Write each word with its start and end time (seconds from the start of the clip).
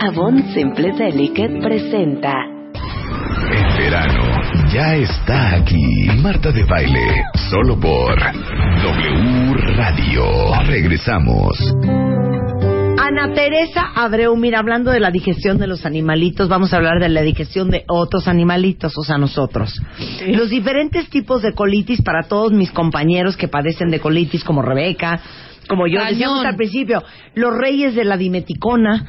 Avon 0.00 0.52
Simple 0.52 0.92
Delicate 0.92 1.58
presenta. 1.60 2.32
El 3.50 3.78
verano 3.78 4.24
ya 4.72 4.94
está 4.96 5.56
aquí. 5.56 6.08
Marta 6.22 6.52
de 6.52 6.64
Baile, 6.64 7.24
solo 7.50 7.78
por 7.80 8.18
W 8.18 9.54
Radio. 9.76 10.24
Regresamos. 10.66 11.56
Ana 12.98 13.32
Teresa 13.34 13.92
Abreu, 13.94 14.36
mira, 14.36 14.58
hablando 14.58 14.90
de 14.90 15.00
la 15.00 15.10
digestión 15.10 15.58
de 15.58 15.66
los 15.66 15.86
animalitos, 15.86 16.48
vamos 16.48 16.72
a 16.72 16.76
hablar 16.76 17.00
de 17.00 17.08
la 17.08 17.22
digestión 17.22 17.70
de 17.70 17.84
otros 17.88 18.28
animalitos, 18.28 18.98
o 18.98 19.02
sea, 19.02 19.16
nosotros. 19.16 19.80
Los 20.26 20.50
diferentes 20.50 21.08
tipos 21.08 21.40
de 21.42 21.52
colitis 21.52 22.02
para 22.02 22.24
todos 22.28 22.52
mis 22.52 22.70
compañeros 22.70 23.36
que 23.36 23.48
padecen 23.48 23.90
de 23.90 24.00
colitis, 24.00 24.44
como 24.44 24.60
Rebeca, 24.60 25.20
como 25.68 25.86
yo 25.86 25.98
Cañón. 25.98 26.10
decíamos 26.12 26.44
al 26.44 26.56
principio, 26.56 27.02
los 27.34 27.52
reyes 27.56 27.94
de 27.94 28.04
la 28.04 28.16
dimeticona, 28.16 29.04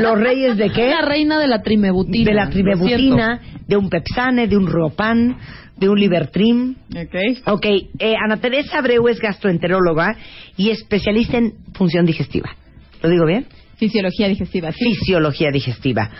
los 0.00 0.18
reyes 0.18 0.56
de 0.56 0.70
qué? 0.70 0.90
La 0.90 1.02
reina 1.02 1.38
de 1.38 1.48
la 1.48 1.62
trimebutina. 1.62 2.24
de 2.30 2.34
la 2.34 2.50
trimebutina, 2.50 3.40
de 3.66 3.76
un 3.76 3.88
Pepsane, 3.88 4.46
de 4.46 4.56
un 4.56 4.66
Riopan, 4.66 5.36
de 5.76 5.88
un 5.88 5.98
Libertrim. 5.98 6.74
Ok, 6.90 7.46
Ok. 7.46 7.66
eh, 7.98 8.14
Ana 8.22 8.36
Teresa 8.36 8.78
Abreu 8.78 9.08
es 9.08 9.18
gastroenteróloga 9.20 10.16
y 10.56 10.70
especialista 10.70 11.38
en 11.38 11.54
función 11.74 12.04
digestiva. 12.06 12.50
¿Lo 13.02 13.08
digo 13.08 13.26
bien? 13.26 13.46
Fisiología 13.76 14.28
digestiva. 14.28 14.70
Sí. 14.70 14.84
Fisiología 14.94 15.50
digestiva. 15.50 16.10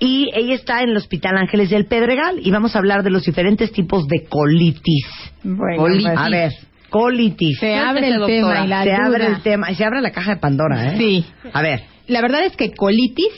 Y 0.00 0.30
ella 0.34 0.54
está 0.54 0.82
en 0.82 0.90
el 0.90 0.96
Hospital 0.96 1.36
Ángeles 1.36 1.68
del 1.68 1.84
Pedregal 1.86 2.36
y 2.42 2.50
vamos 2.50 2.74
a 2.74 2.78
hablar 2.78 3.02
de 3.02 3.10
los 3.10 3.24
diferentes 3.24 3.70
tipos 3.70 4.06
de 4.08 4.24
colitis. 4.28 5.04
Bueno, 5.44 5.76
Colitis. 5.82 6.06
pues, 6.06 6.18
A 6.18 6.28
ver, 6.30 6.52
colitis. 6.92 7.58
se 7.58 7.74
abre 7.74 8.08
el 8.08 8.14
Suéltese, 8.18 8.38
tema 8.38 8.48
doctora. 8.48 8.64
y 8.64 8.68
la 8.68 8.82
Se 8.84 8.90
duda. 8.90 9.06
abre 9.06 9.26
el 9.26 9.42
tema 9.42 9.70
y 9.70 9.74
se 9.74 9.84
abre 9.84 10.00
la 10.00 10.10
caja 10.12 10.34
de 10.34 10.40
Pandora, 10.40 10.94
¿eh? 10.94 10.98
Sí. 10.98 11.24
A 11.52 11.62
ver. 11.62 11.80
La 12.08 12.20
verdad 12.20 12.44
es 12.44 12.56
que 12.56 12.72
colitis, 12.72 13.32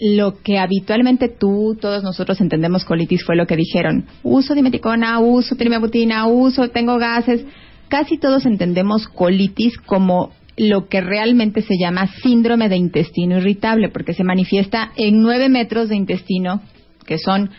lo 0.00 0.40
que 0.42 0.58
habitualmente 0.58 1.28
tú, 1.28 1.76
todos 1.80 2.02
nosotros 2.04 2.40
entendemos 2.40 2.84
colitis 2.84 3.24
fue 3.24 3.36
lo 3.36 3.46
que 3.46 3.56
dijeron. 3.56 4.06
Uso 4.22 4.54
dimeticona, 4.54 5.18
uso 5.18 5.56
trimebutina, 5.56 6.26
uso, 6.26 6.68
tengo 6.68 6.98
gases. 6.98 7.44
Casi 7.88 8.16
todos 8.16 8.46
entendemos 8.46 9.08
colitis 9.08 9.76
como 9.78 10.32
lo 10.56 10.88
que 10.88 11.00
realmente 11.02 11.60
se 11.62 11.74
llama 11.78 12.06
síndrome 12.22 12.68
de 12.68 12.76
intestino 12.76 13.38
irritable, 13.38 13.90
porque 13.90 14.14
se 14.14 14.24
manifiesta 14.24 14.92
en 14.96 15.20
nueve 15.20 15.48
metros 15.48 15.88
de 15.90 15.96
intestino, 15.96 16.62
que 17.06 17.18
son 17.18 17.50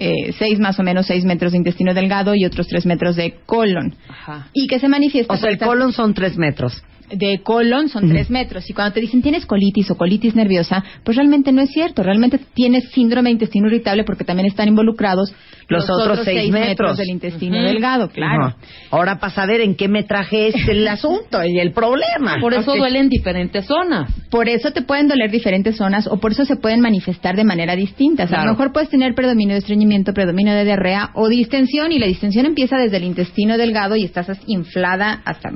eh, 0.00 0.32
seis 0.38 0.58
más 0.58 0.78
o 0.80 0.82
menos 0.82 1.06
seis 1.06 1.24
metros 1.24 1.52
de 1.52 1.58
intestino 1.58 1.92
delgado 1.92 2.34
y 2.34 2.46
otros 2.46 2.66
tres 2.66 2.86
metros 2.86 3.16
de 3.16 3.34
colon. 3.44 3.94
Ajá. 4.08 4.48
Y 4.54 4.66
que 4.66 4.78
se 4.78 4.88
manifiesta 4.88 5.34
O 5.34 5.36
sea, 5.36 5.50
el 5.50 5.58
colon 5.58 5.92
son 5.92 6.14
tres 6.14 6.38
metros. 6.38 6.82
De 7.12 7.40
colon 7.42 7.88
son 7.88 8.08
tres 8.08 8.30
metros. 8.30 8.68
Y 8.68 8.72
cuando 8.72 8.92
te 8.94 9.00
dicen 9.00 9.22
tienes 9.22 9.46
colitis 9.46 9.90
o 9.90 9.96
colitis 9.96 10.34
nerviosa, 10.34 10.82
pues 11.04 11.16
realmente 11.16 11.52
no 11.52 11.60
es 11.62 11.70
cierto. 11.70 12.02
Realmente 12.02 12.38
tienes 12.54 12.90
síndrome 12.90 13.28
de 13.28 13.32
intestino 13.34 13.68
irritable 13.68 14.04
porque 14.04 14.24
también 14.24 14.46
están 14.46 14.68
involucrados 14.68 15.32
Los 15.68 15.88
otros 15.88 16.20
seis 16.24 16.50
metros. 16.50 16.96
del 16.96 17.10
intestino 17.10 17.62
delgado, 17.62 18.08
claro. 18.10 18.54
Ahora 18.90 19.18
para 19.20 19.32
saber 19.32 19.60
en 19.60 19.74
qué 19.76 19.88
metraje 19.88 20.48
es 20.48 20.68
el 20.68 20.86
asunto 20.88 21.44
y 21.44 21.58
el 21.60 21.72
problema. 21.72 22.36
Por 22.40 22.54
eso 22.54 22.72
Ok. 22.72 22.78
duele 22.78 22.98
en 23.00 23.08
diferentes 23.08 23.66
zonas. 23.66 24.10
Por 24.30 24.48
eso 24.48 24.72
te 24.72 24.82
pueden 24.82 25.08
doler 25.08 25.30
diferentes 25.30 25.76
zonas 25.76 26.06
o 26.06 26.18
por 26.18 26.32
eso 26.32 26.44
se 26.44 26.56
pueden 26.56 26.80
manifestar 26.80 27.36
de 27.36 27.44
manera 27.44 27.76
distinta. 27.76 28.24
O 28.24 28.28
sea, 28.28 28.42
A 28.42 28.44
lo 28.46 28.52
mejor 28.52 28.72
puedes 28.72 28.88
tener 28.88 29.14
predominio 29.14 29.54
de 29.54 29.58
estreñimiento, 29.60 30.12
predominio 30.12 30.54
de 30.54 30.64
diarrea 30.64 31.10
o 31.14 31.28
distensión 31.28 31.92
y 31.92 31.98
la 31.98 32.06
distensión 32.06 32.46
empieza 32.46 32.76
desde 32.76 32.96
el 32.96 33.04
intestino 33.04 33.56
delgado 33.58 33.96
y 33.96 34.04
estás 34.04 34.28
inflada 34.46 35.22
hasta 35.24 35.50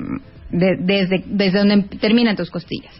de- 0.51 0.77
desde, 0.81 1.25
desde 1.27 1.59
donde 1.59 1.83
terminan 1.99 2.37
tus 2.37 2.51
costillas. 2.51 2.95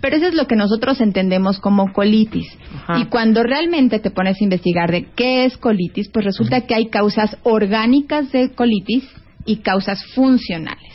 Pero 0.00 0.16
eso 0.16 0.26
es 0.28 0.34
lo 0.34 0.46
que 0.46 0.56
nosotros 0.56 1.00
entendemos 1.00 1.60
como 1.60 1.92
colitis. 1.92 2.46
Ajá. 2.74 3.00
Y 3.00 3.04
cuando 3.06 3.42
realmente 3.42 3.98
te 3.98 4.10
pones 4.10 4.40
a 4.40 4.44
investigar 4.44 4.90
de 4.90 5.06
qué 5.14 5.44
es 5.44 5.56
colitis, 5.58 6.08
pues 6.08 6.24
resulta 6.24 6.62
que 6.62 6.74
hay 6.74 6.88
causas 6.88 7.36
orgánicas 7.42 8.32
de 8.32 8.50
colitis 8.52 9.04
y 9.44 9.56
causas 9.56 10.02
funcionales. 10.14 10.90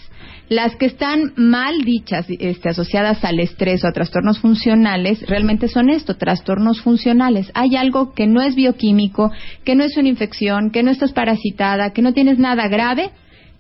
Las 0.48 0.76
que 0.76 0.86
están 0.86 1.34
mal 1.38 1.82
dichas, 1.82 2.28
este, 2.30 2.70
asociadas 2.70 3.24
al 3.24 3.40
estrés 3.40 3.84
o 3.84 3.88
a 3.88 3.92
trastornos 3.92 4.38
funcionales, 4.40 5.28
realmente 5.28 5.68
son 5.68 5.90
esto, 5.90 6.18
trastornos 6.18 6.82
funcionales. 6.82 7.50
Hay 7.56 7.76
algo 7.76 8.14
que 8.14 8.28
no 8.28 8.42
es 8.44 8.54
bioquímico, 8.54 9.32
que 9.64 9.74
no 9.76 9.84
es 9.84 9.98
una 9.98 10.08
infección, 10.10 10.70
que 10.70 10.84
no 10.84 10.92
estás 10.92 11.14
parasitada, 11.14 11.94
que 11.94 12.04
no 12.04 12.14
tienes 12.14 12.38
nada 12.38 12.68
grave 12.68 13.10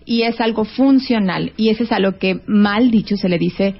y 0.05 0.21
es 0.23 0.39
algo 0.41 0.65
funcional. 0.65 1.51
Y 1.57 1.69
ese 1.69 1.83
es 1.83 1.91
a 1.91 1.99
lo 1.99 2.17
que 2.17 2.41
mal 2.47 2.91
dicho 2.91 3.17
se 3.17 3.29
le 3.29 3.37
dice 3.37 3.75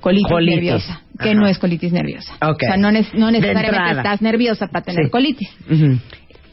colitis, 0.00 0.28
Colitis. 0.30 0.54
nerviosa, 0.56 1.02
que 1.18 1.30
Ajá. 1.30 1.34
no 1.40 1.46
es 1.46 1.58
colitis 1.58 1.92
nerviosa. 1.92 2.32
O 2.42 2.54
sea, 2.58 2.76
no, 2.76 2.90
necesariamente 2.92 3.90
estás 3.96 4.20
nerviosa 4.22 4.66
para 4.68 4.84
tener 4.84 5.06
Sí. 5.06 5.10
colitis. 5.10 5.48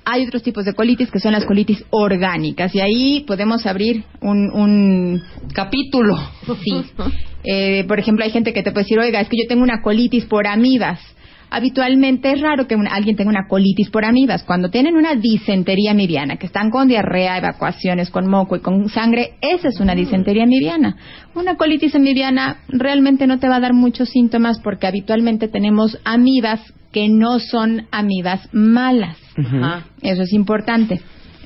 Hay 0.04 0.26
otros 0.26 0.42
tipos 0.42 0.66
de 0.66 0.74
colitis 0.74 1.12
que 1.12 1.20
son 1.20 1.31
las 1.34 1.46
colitis 1.46 1.84
orgánicas 1.92 2.74
y 2.74 2.80
ahí 2.80 3.24
podemos 3.28 3.66
abrir 3.68 4.04
un, 4.22 4.50
un 4.52 5.22
Capítulo. 5.54 6.16
sí. 6.64 6.81
Eh, 7.44 7.84
por 7.88 8.00
ejemplo, 8.00 8.24
hay 8.26 8.31
gente 8.31 8.54
que 8.54 8.64
te 8.64 8.72
puede 8.72 8.84
decir, 8.84 9.00
oiga, 9.00 9.20
es 9.22 9.28
que 9.30 9.38
yo 9.38 9.48
tengo 9.48 9.64
una 9.64 9.81
colitis 9.81 10.26
por 10.26 10.48
amibas. 10.48 11.00
Habitualmente 11.51 12.31
es 12.31 12.39
raro 12.39 12.66
que 12.66 12.75
un- 12.75 12.88
alguien 12.88 13.17
tenga 13.17 13.29
una 13.29 13.47
colitis 13.47 13.89
por 13.89 14.06
amibas. 14.06 14.44
Cuando 14.44 14.69
tienen 14.69 14.95
una 14.95 15.16
disentería 15.16 15.91
amibiana, 15.91 16.38
que 16.38 16.45
están 16.45 16.69
con 16.72 16.88
diarrea, 16.88 17.38
evacuaciones, 17.38 18.09
con 18.09 18.28
moco 18.29 18.56
y 18.56 18.62
con 18.62 18.88
sangre, 18.88 19.34
esa 19.41 19.67
es 19.67 19.79
una 19.81 19.94
disentería 19.94 20.44
amibiana. 20.44 20.95
Una 21.35 21.57
colitis 21.57 21.94
amibiana 21.94 22.59
realmente 22.69 23.28
no 23.28 23.38
te 23.39 23.50
va 23.50 23.57
a 23.57 23.59
dar 23.59 23.73
muchos 23.73 24.09
síntomas 24.09 24.59
porque 24.63 24.88
habitualmente 24.88 25.50
tenemos 25.50 26.00
amibas 26.06 26.62
que 26.94 27.09
no 27.09 27.39
son 27.39 27.85
amibas 27.91 28.47
malas. 28.53 29.18
Ajá. 29.38 29.85
Eso 30.01 30.23
es 30.23 30.33
importante. 30.33 31.01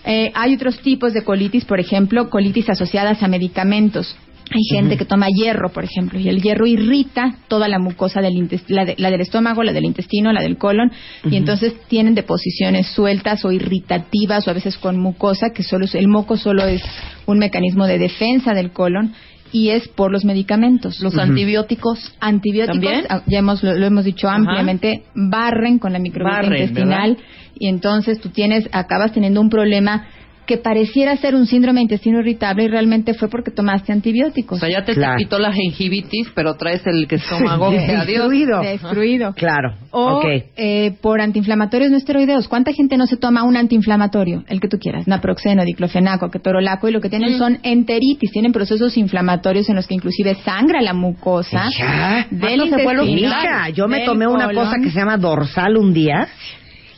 Eh, 0.05 0.31
hay 0.35 0.53
otros 0.53 0.79
tipos 0.81 1.13
de 1.13 1.23
colitis, 1.23 1.65
por 1.65 1.79
ejemplo, 1.79 2.29
colitis 2.29 2.69
asociadas 2.69 3.23
a 3.23 3.27
medicamentos. 3.27 4.15
Hay 4.51 4.61
gente 4.69 4.95
que 4.95 5.05
toma 5.05 5.27
hierro, 5.27 5.69
por 5.71 5.83
ejemplo, 5.83 6.19
y 6.19 6.29
el 6.29 6.41
hierro 6.41 6.67
irrita 6.67 7.35
toda 7.47 7.67
la 7.67 7.79
mucosa 7.79 8.21
del 8.21 8.47
la, 8.67 8.85
de- 8.85 8.95
la 8.97 9.09
del 9.09 9.21
estómago, 9.21 9.63
la 9.63 9.73
del 9.73 9.85
intestino, 9.85 10.31
la 10.31 10.41
del 10.41 10.57
colon, 10.57 10.91
y 11.29 11.35
entonces 11.35 11.73
tienen 11.87 12.13
deposiciones 12.13 12.87
sueltas 12.87 13.43
o 13.43 13.51
irritativas 13.51 14.47
o 14.47 14.51
a 14.51 14.53
veces 14.53 14.77
con 14.77 14.99
mucosa, 14.99 15.49
que 15.49 15.63
solo 15.63 15.85
es- 15.85 15.95
el 15.95 16.07
moco 16.07 16.37
solo 16.37 16.63
es 16.65 16.81
un 17.25 17.39
mecanismo 17.39 17.87
de 17.87 17.97
defensa 17.97 18.53
del 18.53 18.71
colon 18.71 19.13
y 19.51 19.69
es 19.69 19.87
por 19.87 20.11
los 20.11 20.25
medicamentos. 20.25 20.99
Los 21.01 21.17
antibióticos. 21.17 22.13
Antibióticos, 22.19 22.81
¿También? 22.81 23.05
ah, 23.09 23.23
ya 23.25 23.39
hemos, 23.39 23.63
lo, 23.63 23.73
lo 23.75 23.85
hemos 23.85 24.05
dicho 24.05 24.27
ampliamente, 24.29 25.03
barren 25.15 25.79
con 25.79 25.91
la 25.93 25.99
microbiota 25.99 26.41
Barren, 26.43 26.61
intestinal 26.61 27.17
y 27.57 27.67
entonces 27.67 28.19
tú 28.19 28.29
tienes, 28.29 28.67
acabas 28.73 29.11
teniendo 29.13 29.41
un 29.41 29.49
problema 29.49 30.07
que 30.45 30.57
pareciera 30.57 31.15
ser 31.17 31.35
un 31.35 31.45
síndrome 31.47 31.79
de 31.79 31.83
intestino 31.83 32.19
irritable 32.19 32.63
y 32.63 32.67
realmente 32.67 33.13
fue 33.13 33.27
porque 33.29 33.51
tomaste 33.51 33.91
O 33.91 33.95
antibióticos. 33.95 34.59
sea, 34.59 34.69
ya 34.69 34.83
te 34.85 34.93
Claro. 34.93 35.17
quitó 35.17 35.39
la 35.39 35.51
gingivitis, 35.51 36.29
pero 36.35 36.55
traes 36.55 36.85
el 36.87 37.07
estómago. 37.09 37.71
Sí, 37.71 37.77
Adiós. 37.77 38.05
destruido. 38.07 38.61
Destruido. 38.61 39.33
Claro. 39.33 39.75
O 39.91 40.21
eh, 40.55 40.93
por 41.01 41.21
antiinflamatorios 41.21 41.91
no 41.91 41.97
esteroideos. 41.97 42.47
¿Cuánta 42.47 42.73
gente 42.73 42.97
no 42.97 43.07
se 43.07 43.17
toma 43.17 43.43
un 43.43 43.57
antiinflamatorio? 43.57 44.43
El 44.47 44.59
que 44.59 44.67
tú 44.67 44.77
quieras. 44.77 45.07
Naproxeno, 45.07 45.63
diclofenaco, 45.65 46.29
ketorolaco. 46.29 46.87
Y 46.87 46.91
lo 46.91 47.01
que 47.01 47.09
tienen 47.09 47.37
son 47.37 47.59
enteritis. 47.63 48.31
Tienen 48.31 48.51
procesos 48.51 48.97
inflamatorios 48.97 49.69
en 49.69 49.75
los 49.75 49.87
que 49.87 49.95
inclusive 49.95 50.35
sangra 50.43 50.81
la 50.81 50.93
mucosa. 50.93 51.65
Hija, 51.69 52.27
del 52.29 52.61
hasta 52.61 52.77
se 52.77 52.83
fue 52.83 52.93
yo 53.73 53.87
me 53.87 54.01
tomé 54.05 54.27
una 54.27 54.51
cosa 54.51 54.77
que 54.81 54.89
se 54.91 54.99
llama 54.99 55.17
dorsal 55.17 55.77
un 55.77 55.93
día, 55.93 56.27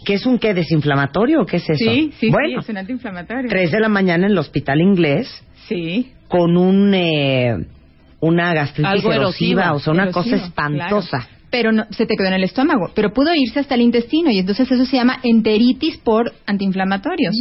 que 0.08 0.14
es 0.14 0.26
un 0.26 0.40
qué 0.40 0.54
desinflamatorio 0.54 1.42
o 1.42 1.46
qué 1.46 1.58
es 1.58 1.70
eso. 1.70 1.92
Sí, 1.92 2.14
sí, 2.18 2.30
bueno, 2.30 2.62
sí, 2.62 2.64
es 2.64 2.70
un 2.70 2.78
antiinflamatorio. 2.78 3.50
tres 3.50 3.72
de 3.74 3.80
la 3.82 3.90
mañana 3.90 4.26
en 4.26 4.32
el 4.32 4.38
hospital 4.38 4.80
inglés 4.80 5.28
Sí. 5.68 6.14
con 6.30 6.56
un 6.56 6.94
eh, 6.94 7.58
una 8.22 8.54
gastritis 8.54 8.90
Algo 8.90 9.12
erosiva, 9.12 9.64
erosiva, 9.64 9.74
o 9.74 9.80
sea, 9.80 9.92
una 9.92 10.04
erosiva, 10.04 10.24
cosa 10.24 10.46
espantosa. 10.46 11.18
claro. 11.20 11.38
Pero 11.50 11.72
no, 11.74 11.86
se 11.92 12.06
te 12.06 12.16
quedó 12.18 12.28
en 12.28 12.36
el 12.36 12.44
estómago. 12.46 12.90
Pero 12.96 13.12
pudo 13.14 13.34
irse 13.36 13.60
hasta 13.60 13.76
el 13.76 13.82
intestino 13.82 14.32
y 14.32 14.40
entonces 14.40 14.72
eso 14.72 14.86
se 14.86 14.96
llama 14.96 15.20
enteritis 15.24 15.98
por 15.98 16.32
antiinflamatorios. 16.46 17.36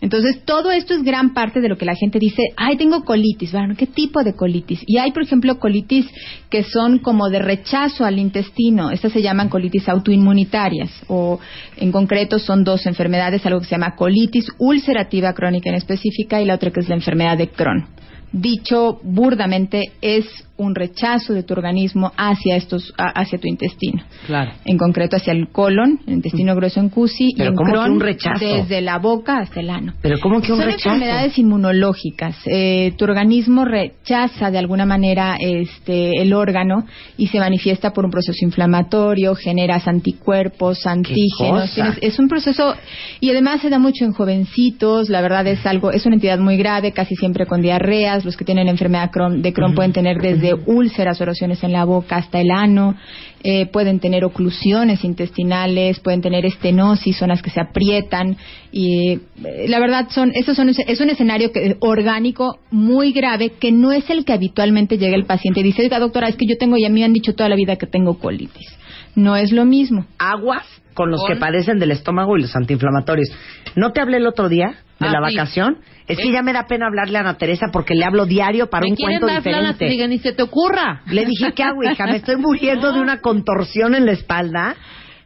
Entonces, 0.00 0.44
todo 0.44 0.70
esto 0.70 0.94
es 0.94 1.02
gran 1.02 1.34
parte 1.34 1.60
de 1.60 1.68
lo 1.68 1.76
que 1.76 1.84
la 1.84 1.94
gente 1.94 2.18
dice, 2.18 2.42
ay, 2.56 2.76
tengo 2.76 3.04
colitis. 3.04 3.52
Bueno, 3.52 3.74
¿qué 3.76 3.86
tipo 3.86 4.22
de 4.22 4.34
colitis? 4.34 4.80
Y 4.86 4.98
hay, 4.98 5.12
por 5.12 5.22
ejemplo, 5.22 5.58
colitis 5.58 6.06
que 6.50 6.62
son 6.62 6.98
como 6.98 7.28
de 7.28 7.40
rechazo 7.40 8.04
al 8.04 8.18
intestino. 8.18 8.90
Estas 8.90 9.12
se 9.12 9.22
llaman 9.22 9.48
colitis 9.48 9.88
autoinmunitarias 9.88 10.90
o 11.08 11.40
en 11.76 11.92
concreto 11.92 12.38
son 12.38 12.64
dos 12.64 12.86
enfermedades, 12.86 13.44
algo 13.44 13.60
que 13.60 13.66
se 13.66 13.74
llama 13.74 13.96
colitis 13.96 14.46
ulcerativa 14.58 15.32
crónica 15.32 15.70
en 15.70 15.76
específica 15.76 16.40
y 16.40 16.44
la 16.44 16.54
otra 16.54 16.70
que 16.70 16.80
es 16.80 16.88
la 16.88 16.94
enfermedad 16.94 17.36
de 17.36 17.48
Crohn. 17.48 17.86
Dicho 18.32 19.00
burdamente, 19.02 19.92
es 20.00 20.26
un 20.58 20.74
rechazo 20.74 21.32
de 21.32 21.42
tu 21.42 21.54
organismo 21.54 22.12
hacia 22.16 22.56
estos 22.56 22.92
hacia 22.98 23.38
tu 23.38 23.48
intestino. 23.48 24.02
Claro. 24.26 24.52
En 24.64 24.76
concreto 24.76 25.16
hacia 25.16 25.32
el 25.32 25.48
colon, 25.48 26.00
el 26.06 26.14
intestino 26.14 26.54
grueso 26.54 26.80
en 26.80 26.88
CUSI 26.90 27.30
y 27.36 27.42
en 27.42 27.54
¿cómo 27.54 27.66
que 27.72 27.78
Crohn 27.78 27.92
un 27.92 28.00
rechazo? 28.00 28.44
desde 28.44 28.80
la 28.82 28.98
boca 28.98 29.38
hasta 29.38 29.60
el 29.60 29.70
ano. 29.70 29.94
Pero 30.02 30.18
¿cómo 30.20 30.40
que 30.42 30.52
un 30.52 30.58
Son 30.58 30.66
rechazo? 30.66 30.90
enfermedades 30.94 31.38
inmunológicas. 31.38 32.36
Eh, 32.46 32.92
tu 32.98 33.04
organismo 33.04 33.64
rechaza 33.64 34.50
de 34.50 34.58
alguna 34.58 34.84
manera 34.84 35.36
este, 35.40 36.20
el 36.20 36.32
órgano 36.34 36.84
y 37.16 37.28
se 37.28 37.38
manifiesta 37.38 37.92
por 37.92 38.04
un 38.04 38.10
proceso 38.10 38.44
inflamatorio, 38.44 39.34
generas 39.34 39.86
anticuerpos, 39.88 40.86
antígenos. 40.86 41.62
cosa? 41.70 41.74
Tienes- 41.74 41.98
es 42.02 42.18
un 42.18 42.28
proceso 42.28 42.74
y 43.20 43.30
además 43.30 43.60
se 43.60 43.70
da 43.70 43.78
mucho 43.78 44.04
en 44.04 44.12
jovencitos. 44.12 45.08
La 45.08 45.20
verdad 45.20 45.46
es 45.46 45.64
algo, 45.66 45.90
es 45.92 46.04
una 46.06 46.16
entidad 46.16 46.38
muy 46.38 46.56
grave, 46.56 46.92
casi 46.92 47.14
siempre 47.16 47.46
con 47.46 47.62
diarreas. 47.62 48.24
Los 48.24 48.36
que 48.36 48.44
tienen 48.44 48.68
enfermedad 48.68 49.10
Crohn- 49.12 49.40
de 49.40 49.52
Crohn 49.52 49.74
pueden 49.74 49.92
tener 49.92 50.18
desde 50.20 50.47
úlceras 50.54 51.20
o 51.20 51.24
erosiones 51.24 51.62
en 51.64 51.72
la 51.72 51.84
boca 51.84 52.16
hasta 52.16 52.40
el 52.40 52.50
ano. 52.50 52.96
Eh, 53.44 53.66
pueden 53.66 54.00
tener 54.00 54.24
oclusiones 54.24 55.04
intestinales, 55.04 56.00
pueden 56.00 56.20
tener 56.20 56.44
estenosis, 56.44 57.16
zonas 57.16 57.40
que 57.40 57.50
se 57.50 57.60
aprietan 57.60 58.36
y 58.72 59.12
eh, 59.44 59.66
la 59.68 59.78
verdad 59.78 60.08
son 60.10 60.32
esos 60.34 60.56
son 60.56 60.68
es 60.70 61.00
un 61.00 61.10
escenario 61.10 61.52
que, 61.52 61.76
orgánico 61.78 62.58
muy 62.72 63.12
grave 63.12 63.50
que 63.50 63.70
no 63.70 63.92
es 63.92 64.10
el 64.10 64.24
que 64.24 64.32
habitualmente 64.32 64.98
llega 64.98 65.14
el 65.14 65.24
paciente 65.24 65.60
y 65.60 65.62
dice, 65.62 65.82
"Oiga, 65.82 66.00
doctora, 66.00 66.28
es 66.28 66.36
que 66.36 66.46
yo 66.46 66.56
tengo 66.58 66.76
y 66.76 66.84
a 66.84 66.88
mí 66.88 67.00
me 67.00 67.04
han 67.04 67.12
dicho 67.12 67.34
toda 67.34 67.48
la 67.48 67.56
vida 67.56 67.76
que 67.76 67.86
tengo 67.86 68.18
colitis." 68.18 68.76
No 69.14 69.36
es 69.36 69.52
lo 69.52 69.64
mismo. 69.64 70.04
Aguas 70.18 70.66
con 70.94 71.10
los 71.10 71.20
¿Con? 71.20 71.32
que 71.32 71.40
padecen 71.40 71.78
del 71.78 71.92
estómago 71.92 72.36
y 72.36 72.42
los 72.42 72.56
antiinflamatorios. 72.56 73.30
¿No 73.76 73.92
te 73.92 74.00
hablé 74.00 74.16
el 74.16 74.26
otro 74.26 74.48
día 74.48 74.78
de 75.00 75.06
Ah, 75.06 75.12
la 75.20 75.28
sí. 75.28 75.36
vacación? 75.36 75.78
Es 76.06 76.16
que 76.18 76.28
¿Eh? 76.28 76.32
ya 76.32 76.42
me 76.42 76.52
da 76.52 76.66
pena 76.66 76.86
hablarle 76.86 77.18
a 77.18 77.20
Ana 77.20 77.36
Teresa 77.38 77.66
porque 77.72 77.94
le 77.94 78.04
hablo 78.04 78.24
diario 78.26 78.68
para 78.70 78.84
Me 78.84 78.90
un 78.92 78.96
cuento 78.96 79.26
dar 79.26 79.42
planas 79.42 79.74
diferente. 79.74 79.86
y 79.86 79.90
digan, 79.90 80.10
ni 80.10 80.18
se 80.18 80.32
te 80.32 80.42
ocurra. 80.42 81.02
Le 81.06 81.24
dije, 81.24 81.52
¿qué 81.52 81.62
hago, 81.62 81.82
hija? 81.82 82.06
Me 82.06 82.16
estoy 82.16 82.36
muriendo 82.36 82.92
de 82.92 83.00
una 83.00 83.20
contorsión 83.20 83.94
en 83.94 84.06
la 84.06 84.12
espalda. 84.12 84.74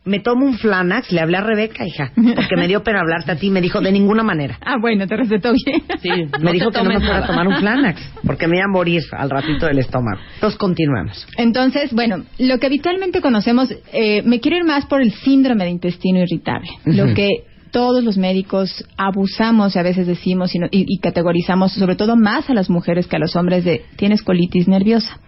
Me 0.05 0.19
tomo 0.19 0.45
un 0.47 0.59
Flanax, 0.59 1.13
le 1.13 1.21
hablé 1.21 1.37
a 1.37 1.43
Rebeca, 1.43 1.87
hija, 1.87 2.11
porque 2.17 2.57
me 2.57 2.67
dio 2.67 2.83
pena 2.83 2.99
hablarte 3.03 3.31
a 3.31 3.37
ti. 3.37 3.51
Me 3.51 3.61
dijo, 3.61 3.81
de 3.81 3.93
ninguna 3.93 4.25
manera. 4.25 4.59
Ah, 4.61 4.75
bueno, 4.81 5.07
te 5.07 5.17
recetó 5.17 5.53
bien. 5.53 5.83
Sí, 6.03 6.11
me 6.41 6.51
dijo 6.51 6.73
que 6.73 6.83
no 6.83 6.89
me 6.89 6.99
fuera 6.99 7.19
a 7.19 7.27
tomar 7.29 7.47
un 7.47 7.55
Flanax, 7.59 8.03
porque 8.27 8.49
me 8.49 8.57
iba 8.57 8.65
a 8.65 8.69
morir 8.69 9.01
al 9.13 9.31
ratito 9.31 9.67
del 9.67 9.79
estómago. 9.79 10.19
Entonces, 10.35 10.59
continuemos. 10.59 11.25
Entonces, 11.37 11.93
bueno, 11.93 12.25
lo 12.41 12.59
que 12.59 12.67
habitualmente 12.67 13.21
conocemos, 13.21 13.73
eh, 13.93 14.23
me 14.23 14.41
quiero 14.41 14.57
ir 14.57 14.65
más 14.65 14.87
por 14.87 15.01
el 15.03 15.13
síndrome 15.13 15.63
de 15.63 15.71
intestino 15.71 16.19
irritable, 16.19 16.69
lo 16.85 17.15
que 17.15 17.45
todos 17.73 18.05
los 18.05 18.17
médicos 18.17 18.85
abusamos 18.97 19.75
y 19.75 19.79
a 19.81 19.83
veces 19.83 20.07
decimos 20.07 20.55
y, 20.55 20.61
no- 20.61 20.69
y- 20.71 20.85
y 20.87 20.99
categorizamos, 20.99 21.73
sobre 21.73 21.97
todo 21.97 22.15
más 22.17 22.49
a 22.49 22.55
las 22.55 22.71
mujeres 22.71 23.09
que 23.09 23.17
a 23.17 23.19
los 23.19 23.35
hombres, 23.35 23.65
de 23.65 23.83
tienes 23.97 24.23
colitis 24.23 24.69
nerviosa. 24.69 25.19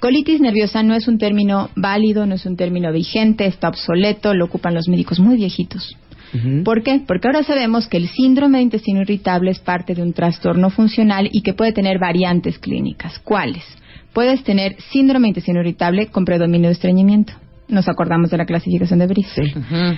Colitis 0.00 0.40
nerviosa 0.40 0.82
no 0.82 0.94
es 0.94 1.08
un 1.08 1.18
término 1.18 1.70
válido, 1.76 2.24
no 2.26 2.34
es 2.36 2.46
un 2.46 2.56
término 2.56 2.92
vigente, 2.92 3.46
está 3.46 3.68
obsoleto, 3.68 4.32
lo 4.34 4.44
ocupan 4.46 4.74
los 4.74 4.88
médicos 4.88 5.18
muy 5.20 5.36
viejitos. 5.36 5.96
¿Por 6.62 6.82
qué? 6.82 7.00
Porque 7.06 7.26
ahora 7.26 7.42
sabemos 7.42 7.86
que 7.88 7.96
el 7.96 8.06
síndrome 8.08 8.58
de 8.58 8.64
intestino 8.64 9.00
irritable 9.00 9.50
es 9.50 9.60
parte 9.60 9.94
de 9.94 10.02
un 10.02 10.12
trastorno 10.12 10.68
funcional 10.68 11.28
y 11.32 11.40
que 11.40 11.54
puede 11.54 11.72
tener 11.72 11.98
variantes 11.98 12.58
clínicas. 12.58 13.18
¿Cuáles? 13.20 13.64
Puedes 14.12 14.44
tener 14.44 14.76
síndrome 14.90 15.24
de 15.24 15.28
intestino 15.30 15.60
irritable 15.60 16.08
con 16.08 16.26
predominio 16.26 16.68
de 16.68 16.74
estreñimiento. 16.74 17.32
Nos 17.68 17.88
acordamos 17.88 18.30
de 18.30 18.36
la 18.36 18.44
clasificación 18.44 18.98
de 18.98 19.06
Brice. 19.06 19.40
Ujú. 19.42 19.96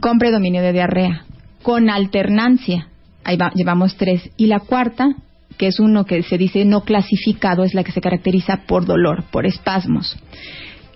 Con 0.00 0.18
predominio 0.18 0.62
de 0.62 0.72
diarrea. 0.72 1.24
Con 1.62 1.90
alternancia. 1.90 2.88
Ahí 3.24 3.36
va- 3.36 3.52
llevamos 3.54 3.96
tres. 3.96 4.30
Y 4.36 4.46
la 4.46 4.60
cuarta, 4.60 5.14
que 5.58 5.66
es 5.68 5.78
uno 5.80 6.04
que 6.06 6.22
se 6.22 6.38
dice 6.38 6.64
no 6.64 6.82
clasificado, 6.84 7.64
es 7.64 7.74
la 7.74 7.84
que 7.84 7.92
se 7.92 8.00
caracteriza 8.00 8.62
por 8.66 8.86
dolor, 8.86 9.24
por 9.30 9.46
espasmos. 9.46 10.16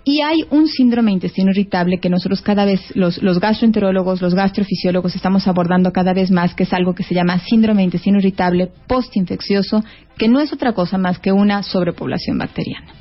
Y 0.07 0.21
hay 0.21 0.45
un 0.51 0.69
síndrome 0.69 1.11
de 1.11 1.15
intestino 1.15 1.51
irritable 1.51 1.99
que 1.99 2.11
nosotros 2.11 2.43
cada 2.43 2.67
vez, 2.67 2.81
los, 2.95 3.19
gastroenterólogos, 3.41 4.21
los 4.21 4.35
gastrofisiólogos, 4.35 5.17
estamos 5.17 5.49
abordando 5.49 5.93
cada 5.93 6.13
vez 6.13 6.31
más, 6.31 6.55
que 6.55 6.65
es 6.65 6.73
algo 6.75 6.95
que 6.95 7.03
se 7.05 7.15
llama 7.15 7.39
síndrome 7.39 7.79
de 7.81 7.85
intestino 7.85 8.19
irritable 8.19 8.69
postinfeccioso, 8.87 9.83
que 10.19 10.29
no 10.29 10.41
es 10.41 10.53
otra 10.53 10.75
cosa 10.75 10.99
más 10.99 11.19
que 11.21 11.33
una 11.33 11.63
sobrepoblación 11.63 12.37
bacteriana. 12.37 12.93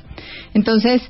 Entonces, 0.54 1.02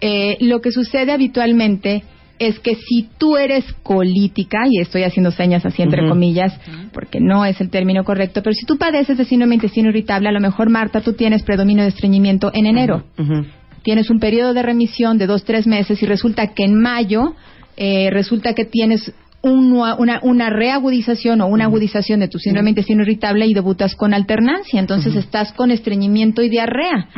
eh, 0.00 0.36
lo 0.40 0.60
que 0.60 0.70
sucede 0.70 1.10
habitualmente 1.10 2.04
es 2.40 2.58
que 2.58 2.74
si 2.74 3.06
tú 3.18 3.36
eres 3.36 3.64
colítica, 3.82 4.60
y 4.68 4.80
estoy 4.80 5.02
haciendo 5.02 5.30
señas 5.30 5.64
así 5.66 5.82
entre 5.82 6.08
comillas, 6.08 6.58
porque 6.90 7.20
no 7.20 7.44
es 7.44 7.60
el 7.60 7.68
término 7.68 8.02
correcto, 8.02 8.42
pero 8.42 8.54
si 8.54 8.64
tú 8.64 8.78
padeces 8.78 9.18
de 9.18 9.26
síndrome 9.26 9.50
de 9.50 9.56
intestino 9.56 9.90
irritable, 9.90 10.30
a 10.30 10.32
lo 10.32 10.40
mejor, 10.40 10.70
Marta, 10.70 11.02
tú 11.02 11.12
tienes 11.12 11.42
predominio 11.42 11.82
de 11.82 11.90
estreñimiento 11.90 12.50
en 12.54 12.64
enero. 12.64 13.04
Tienes 13.82 14.08
un 14.08 14.20
periodo 14.20 14.54
de 14.54 14.62
remisión 14.62 15.18
de 15.18 15.26
dos, 15.26 15.44
tres 15.44 15.66
meses 15.66 16.02
y 16.02 16.06
resulta 16.06 16.48
que 16.54 16.64
en 16.64 16.80
mayo 16.80 17.34
eh, 17.76 18.08
resulta 18.10 18.54
que 18.54 18.64
tienes 18.64 19.12
un 19.42 19.70
una, 19.72 20.20
una 20.22 20.50
reagudización 20.50 21.40
o 21.40 21.46
una 21.46 21.64
agudización 21.64 22.20
de 22.20 22.28
tu 22.28 22.38
síndrome 22.38 22.66
de 22.66 22.70
intestino 22.70 23.02
irritable 23.02 23.46
y 23.46 23.54
debutas 23.54 23.94
con 23.94 24.12
alternancia. 24.12 24.78
Entonces 24.80 25.14
estás 25.16 25.52
con 25.52 25.70
estreñimiento 25.70 26.42
y 26.42 26.48
diarrea. 26.48 27.08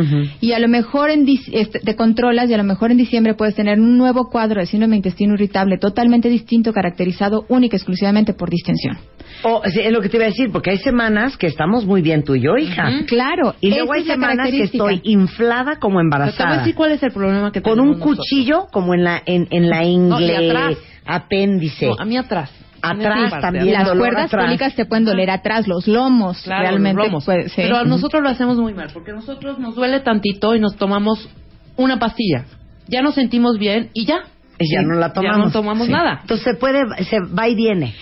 Y 0.41 0.53
a 0.53 0.59
lo 0.59 0.69
mejor 0.69 1.11
en 1.11 1.27
este, 1.53 1.81
te 1.81 1.97
controlas 1.97 2.49
y 2.49 2.55
a 2.55 2.59
lo 2.59 2.65
mejor 2.65 2.91
en 2.91 2.97
diciembre 2.99 3.35
puedes 3.35 3.55
tener 3.55 3.81
un 3.81 3.97
nuevo 3.99 4.29
cuadro 4.31 4.61
de 4.61 4.67
síndrome 4.67 4.93
de 4.93 4.97
intestino 4.99 5.35
irritable 5.35 5.79
totalmente 5.79 6.29
distinto, 6.29 6.73
caracterizado 6.73 7.45
única 7.49 7.77
y 7.77 7.79
exclusivamente 7.79 8.35
por 8.35 8.51
distensión. 8.51 8.99
O, 9.45 9.63
sí, 9.67 9.81
es 9.81 9.91
lo 9.93 10.01
que 10.01 10.09
te 10.09 10.19
iba 10.19 10.27
a 10.27 10.29
decir, 10.29 10.51
porque 10.53 10.71
hay 10.71 10.79
semanas 10.79 11.37
que 11.37 11.47
estamos 11.49 11.87
muy 11.87 12.03
bien 12.03 12.23
tú 12.23 12.35
y 12.37 12.41
yo, 12.43 12.57
hija. 12.57 12.85
Claro. 13.07 13.55
Y 13.61 13.71
luego 13.71 13.95
hay 13.95 14.05
semanas 14.05 14.49
que 14.51 14.63
estoy 14.65 15.01
inflada 15.05 15.77
como 15.81 15.99
Pero 15.99 16.11
te 16.11 16.17
voy 16.17 16.21
a 16.21 16.27
embarazada. 16.27 16.59
decir 16.59 16.75
cuál 16.75 16.93
es 16.93 17.03
el 17.03 17.11
problema 17.13 17.51
que 17.51 17.63
Con 17.63 17.81
un 17.81 17.93
nosotros. 17.93 18.19
cuchillo 18.19 18.67
como 18.71 18.95
en 18.95 19.05
la, 19.05 19.21
en, 19.27 19.49
en 19.51 19.69
la 19.69 19.81
No, 19.83 19.89
y 19.89 19.93
ingle 19.95 20.37
atrás. 20.37 20.77
Apéndice. 21.07 21.87
No, 21.87 21.95
a 21.99 22.05
mí 22.05 22.17
atrás. 22.17 22.51
Atrás 22.85 23.33
también. 23.41 23.73
Las 23.73 23.91
cuerdas 23.93 24.27
atrás. 24.27 24.47
cólicas 24.47 24.75
te 24.75 24.85
pueden 24.87 25.05
doler 25.05 25.31
atrás, 25.31 25.69
los 25.69 25.87
lomos 25.87 26.43
Claro, 26.43 26.63
realmente 26.63 26.97
los 26.99 27.07
lomos. 27.07 27.25
puede- 27.25 27.49
sí. 27.49 27.55
Pero 27.57 27.77
a 27.77 27.85
nosotros 27.85 28.23
lo 28.23 28.29
hacemos 28.29 28.57
muy 28.59 28.75
mal, 28.75 28.89
porque 28.93 29.13
nosotros 29.13 29.59
nos 29.61 29.77
duele 29.77 30.01
tantito 30.01 30.55
y 30.57 30.61
nos 30.61 30.75
tomamos 30.77 31.29
una 31.77 31.99
pastilla. 32.01 32.45
Ya 32.89 33.01
nos 33.03 33.15
sentimos 33.15 33.59
bien 33.59 33.91
y 33.95 34.05
ya. 34.07 34.23
Y 34.59 34.73
ya 34.75 34.81
Sí, 34.81 34.87
no 34.87 34.95
la 34.97 35.13
tomamos. 35.13 35.37
Ya 35.39 35.45
no 35.45 35.51
tomamos 35.53 35.87
Sí. 35.87 35.93
nada. 35.93 36.19
Entonces 36.23 36.45
se 36.45 36.55
puede, 36.59 36.81
se 37.05 37.19
va 37.21 37.49
y 37.49 37.55
viene. 37.55 37.95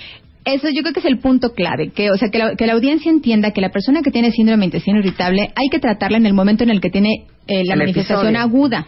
Eso 0.44 0.68
yo 0.70 0.82
creo 0.82 0.94
que 0.94 1.00
es 1.00 1.06
el 1.06 1.18
punto 1.18 1.52
clave, 1.52 1.90
que 1.90 2.10
o 2.10 2.16
sea 2.16 2.30
que 2.30 2.38
la, 2.38 2.56
que 2.56 2.66
la 2.66 2.72
audiencia 2.72 3.10
entienda 3.10 3.50
que 3.50 3.60
la 3.60 3.68
persona 3.70 4.00
que 4.02 4.10
tiene 4.10 4.30
síndrome 4.30 4.60
de 4.60 4.64
intestino 4.66 4.98
irritable 4.98 5.50
hay 5.54 5.68
que 5.70 5.78
tratarla 5.78 6.16
en 6.16 6.24
el 6.26 6.32
momento 6.32 6.64
en 6.64 6.70
el 6.70 6.80
que 6.80 6.88
tiene 6.90 7.26
eh, 7.46 7.64
la 7.66 7.74
El 7.74 7.80
manifestación 7.80 8.34
episodio. 8.34 8.40
aguda. 8.40 8.86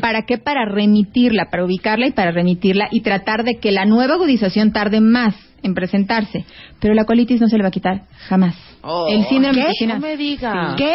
¿Para 0.00 0.22
qué? 0.22 0.38
Para 0.38 0.64
remitirla, 0.66 1.48
para 1.50 1.64
ubicarla 1.64 2.06
y 2.06 2.12
para 2.12 2.30
remitirla 2.30 2.88
y 2.90 3.00
tratar 3.00 3.44
de 3.44 3.56
que 3.56 3.70
la 3.72 3.84
nueva 3.84 4.14
agudización 4.14 4.72
tarde 4.72 5.00
más 5.00 5.34
en 5.62 5.74
presentarse. 5.74 6.44
Pero 6.80 6.94
la 6.94 7.04
colitis 7.04 7.40
no 7.40 7.48
se 7.48 7.56
le 7.56 7.62
va 7.62 7.68
a 7.68 7.72
quitar 7.72 8.02
jamás. 8.28 8.56
Oh, 8.82 9.06
el 9.10 9.24
síndrome 9.26 9.54
¿qué? 9.54 9.60
de 9.60 9.66
intestino 9.66 9.94
No 9.94 10.00
me 10.00 10.16
digas. 10.16 10.74
¿Qué? 10.76 10.94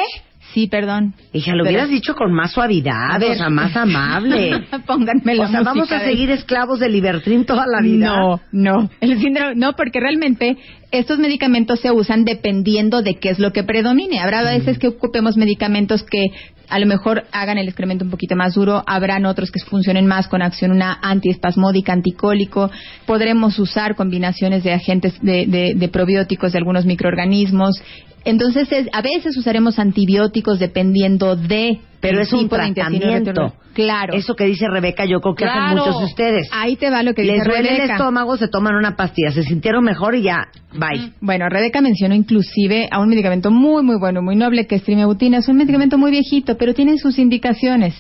Sí, 0.54 0.68
perdón. 0.68 1.14
Hija, 1.32 1.52
lo 1.54 1.64
Pero- 1.64 1.76
hubieras 1.76 1.90
dicho 1.90 2.16
con 2.16 2.34
más 2.34 2.52
suavidad, 2.54 3.12
A 3.12 3.20
ver. 3.20 3.32
o 3.32 3.36
sea, 3.36 3.50
más 3.50 3.76
amable. 3.78 4.66
Pónganme 4.88 5.36
la 5.36 5.46
o 5.46 5.48
sea, 5.48 5.62
vamos 5.62 5.92
a 5.92 6.00
de- 6.00 6.06
seguir 6.06 6.32
esclavos 6.32 6.80
del 6.80 6.92
Libertrin 6.94 7.46
toda 7.46 7.66
la 7.68 7.82
vida. 7.82 8.08
No, 8.08 8.42
no. 8.52 8.90
El 9.00 9.20
síndrome, 9.20 9.54
no, 9.56 9.74
porque 9.74 10.00
realmente 10.00 10.58
estos 10.92 11.20
medicamentos 11.20 11.80
se 11.82 11.92
usan 11.92 12.26
dependiendo 12.26 13.02
de 13.04 13.16
qué 13.20 13.30
es 13.30 13.38
lo 13.40 13.54
que 13.54 13.64
predomine. 13.64 14.20
Habrá 14.20 14.42
veces 14.42 14.80
que 14.80 14.88
ocupemos 14.88 15.38
medicamentos 15.38 16.02
que 16.04 16.26
a 16.68 16.80
lo 16.80 16.86
mejor 16.86 17.26
hagan 17.32 17.58
el 17.58 17.68
excremento 17.68 18.06
un 18.06 18.12
poquito 18.12 18.36
más 18.36 18.54
duro, 18.56 18.84
habrán 18.88 19.26
otros 19.26 19.52
que 19.52 19.60
funcionen 19.60 20.06
más 20.08 20.28
con 20.28 20.42
acción 20.42 20.72
una 20.72 21.00
antiespasmódica, 21.02 21.94
anticólico. 21.94 22.70
Podremos 23.06 23.58
usar 23.60 23.96
combinaciones 23.96 24.64
de 24.64 24.74
agentes 24.74 25.20
de, 25.22 25.46
de- 25.48 25.74
de 25.76 25.88
probióticos 25.90 26.52
de 26.54 26.58
algunos 26.58 26.86
microorganismos. 26.86 27.80
Entonces, 28.26 28.72
es- 28.72 28.88
a 28.94 29.02
veces 29.02 29.36
usaremos 29.38 29.80
antibióticos 29.80 30.60
dependiendo 30.60 31.36
de 31.36 31.80
Pero 32.02 32.22
es 32.22 32.32
un 32.34 32.48
tratamiento. 32.48 33.54
Claro. 33.74 34.14
Eso 34.14 34.36
que 34.36 34.46
dice 34.46 34.66
Rebeca, 34.70 35.06
yo 35.06 35.20
creo 35.22 35.36
que 35.36 35.46
hacen 35.46 35.78
muchos 35.78 36.00
de 36.00 36.06
ustedes. 36.06 36.50
Ahí 36.52 36.76
te 36.76 36.90
va 36.90 37.02
lo 37.04 37.14
que 37.14 37.24
Les 37.24 37.36
dice 37.36 37.46
duele 37.50 37.70
el 37.70 37.76
Rebeca. 37.78 37.94
estómago, 37.96 38.36
se 38.38 38.48
toman 38.48 38.76
una 38.76 38.96
pastilla, 38.96 39.32
se 39.32 39.44
sintieron 39.44 39.84
mejor 39.84 40.16
y 40.16 40.24
ya, 40.24 40.48
bye. 40.74 41.12
Bueno, 41.22 41.48
Rebeca 41.50 41.80
mencionó 41.82 42.16
inclusive 42.16 42.88
a 42.92 43.00
un 43.00 43.10
medicamento 43.10 43.52
muy, 43.52 43.84
muy 43.84 43.98
bueno, 44.00 44.22
muy 44.22 44.36
noble, 44.36 44.66
que 44.68 44.76
es 44.76 44.84
trimebutina. 44.84 45.38
Es 45.38 45.48
un 45.48 45.58
medicamento 45.58 45.98
muy 45.98 46.12
viejito, 46.12 46.58
pero 46.58 46.74
tiene 46.74 46.98
sus 46.98 47.20
indicaciones. 47.20 47.96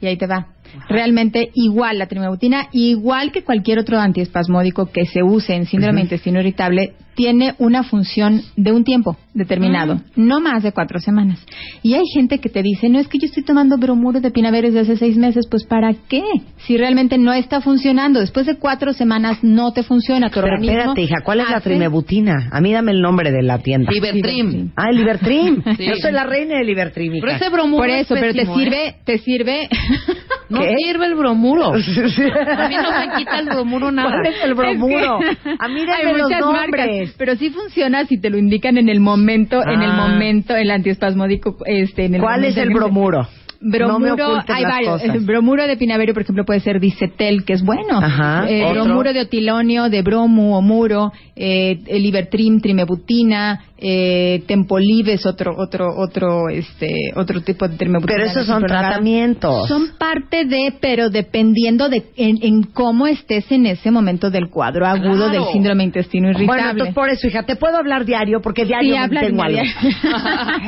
Y 0.00 0.06
ahí 0.06 0.16
te 0.16 0.26
va. 0.26 0.48
Realmente 0.88 1.50
igual 1.54 1.98
la 1.98 2.06
trimebutina, 2.06 2.68
igual 2.72 3.32
que 3.32 3.42
cualquier 3.44 3.78
otro 3.78 3.98
antiespasmódico 3.98 4.86
que 4.86 5.06
se 5.06 5.22
use 5.22 5.54
en 5.54 5.66
síndrome 5.66 5.96
de 5.96 6.02
intestino 6.02 6.40
irritable, 6.40 6.94
tiene 7.14 7.54
una 7.58 7.82
función 7.82 8.40
de 8.56 8.72
un 8.72 8.84
tiempo 8.84 9.16
determinado, 9.34 10.00
no 10.16 10.40
más 10.40 10.62
de 10.62 10.72
cuatro 10.72 10.98
semanas. 10.98 11.44
Y 11.82 11.94
hay 11.94 12.04
gente 12.14 12.38
que 12.38 12.48
te 12.48 12.62
dice, 12.62 12.88
no 12.88 12.98
es 12.98 13.08
que 13.08 13.18
yo 13.18 13.26
estoy 13.26 13.42
tomando 13.42 13.76
bromuro 13.76 14.20
de 14.20 14.30
pinaver 14.30 14.64
desde 14.64 14.80
hace 14.80 14.96
seis 14.96 15.16
meses, 15.16 15.46
pues 15.50 15.64
¿para 15.64 15.92
qué? 16.08 16.22
Si 16.58 16.76
realmente 16.76 17.18
no 17.18 17.32
está 17.32 17.60
funcionando, 17.60 18.20
después 18.20 18.46
de 18.46 18.56
cuatro 18.56 18.92
semanas 18.92 19.38
no 19.42 19.72
te 19.72 19.82
funciona 19.82 20.28
tu 20.30 20.40
Pero 20.40 20.54
organismo. 20.54 20.78
espérate, 20.78 21.02
hija, 21.02 21.20
¿cuál 21.24 21.40
es 21.40 21.50
la 21.50 21.60
trimebutina? 21.60 22.48
A 22.50 22.60
mí 22.60 22.72
dame 22.72 22.92
el 22.92 23.02
nombre 23.02 23.30
de 23.30 23.42
la 23.42 23.58
tienda. 23.58 23.90
Libertrim. 23.92 24.70
Ah, 24.76 24.88
el 24.90 24.96
Libertrim. 24.96 25.62
Sí. 25.76 25.86
Yo 25.86 25.94
soy 25.96 26.12
la 26.12 26.24
reina 26.24 26.56
de 26.58 26.64
Libertrim, 26.64 27.14
hija. 27.14 27.26
Pero 27.26 27.36
ese 27.36 27.48
bromuro 27.48 27.82
Por 27.82 27.90
es 27.90 28.02
eso, 28.02 28.14
pero 28.14 28.32
te 28.32 28.42
¿eh? 28.42 28.54
sirve, 28.54 28.96
te 29.04 29.18
sirve. 29.18 29.68
No 30.52 30.60
¿Qué? 30.60 30.74
sirve 30.84 31.06
el 31.06 31.14
bromuro. 31.14 31.72
A 31.74 32.68
mí 32.68 32.74
no 32.76 32.90
me 32.98 33.16
quita 33.16 33.38
el 33.38 33.46
bromuro 33.46 33.90
nada. 33.90 34.10
¿Cuál 34.10 34.26
es 34.26 34.44
el 34.44 34.54
bromuro? 34.54 35.18
A 35.58 35.68
mí 35.68 35.80
Hay 35.80 36.12
los 36.18 36.30
nombres. 36.30 36.70
marcas, 36.70 37.14
pero 37.18 37.36
sí 37.36 37.50
funciona 37.50 38.04
si 38.06 38.20
te 38.20 38.28
lo 38.30 38.36
indican 38.38 38.76
en 38.78 38.88
el 38.88 39.00
momento, 39.00 39.60
en 39.62 39.82
el 39.82 39.90
Ah. 39.90 40.08
momento, 40.08 40.54
el 40.54 40.70
antiespasmódico, 40.70 41.56
este, 41.66 42.04
en 42.04 42.16
el 42.16 42.20
¿Cuál 42.20 42.44
es 42.44 42.54
momento 42.56 42.60
el 42.62 42.68
en 42.68 42.74
bromuro? 42.74 43.28
no 43.64 43.70
Bromuro, 43.70 44.14
ocultes 44.28 44.56
hay 44.56 44.64
varios. 44.64 44.92
cosas. 44.94 45.14
El 45.14 45.20
bromuro 45.24 45.64
de 45.68 45.76
pinaverio, 45.76 46.12
por 46.14 46.24
ejemplo, 46.24 46.44
puede 46.44 46.58
ser 46.58 46.80
dicetel, 46.80 47.44
que 47.44 47.52
es 47.52 47.62
bueno. 47.62 47.98
Ajá, 48.02 48.44
Eh, 48.50 48.68
bromuro 48.72 49.12
de 49.12 49.20
otilonio, 49.20 49.88
de 49.88 50.02
bromu 50.02 50.56
o 50.56 50.60
muro, 50.62 51.12
eh, 51.36 51.78
el 51.86 52.02
libertrim, 52.02 52.60
trimebutina, 52.60 53.60
eh, 53.84 54.44
es 55.06 55.26
otro, 55.26 55.54
otro, 55.58 55.88
otro, 55.96 56.48
este, 56.48 57.12
otro 57.16 57.40
tipo 57.40 57.66
de 57.66 57.76
trimebutina. 57.76 58.14
Pero 58.16 58.30
esos 58.30 58.46
son 58.46 58.62
tratamientos. 58.62 59.66
Son 59.68 59.88
parte 59.98 60.44
de, 60.44 60.72
pero 60.80 61.10
dependiendo 61.10 61.88
de 61.88 62.04
en, 62.16 62.38
en 62.42 62.62
cómo 62.62 63.08
estés 63.08 63.50
en 63.50 63.66
ese 63.66 63.90
momento 63.90 64.30
del 64.30 64.48
cuadro 64.50 64.86
agudo 64.86 65.26
Claro. 65.28 65.32
del 65.32 65.52
síndrome 65.52 65.78
de 65.82 65.86
intestino 65.86 66.28
irritable. 66.30 66.46
Bueno, 66.46 66.70
entonces 66.70 66.94
por 66.94 67.08
eso, 67.08 67.26
hija, 67.26 67.42
te 67.42 67.56
puedo 67.56 67.76
hablar 67.76 68.04
diario 68.04 68.40
porque 68.40 68.64
diario 68.64 68.92
Sí, 68.94 68.98
me 68.98 69.04
habla 69.04 69.20
tengo 69.20 69.42
algo. 69.42 69.60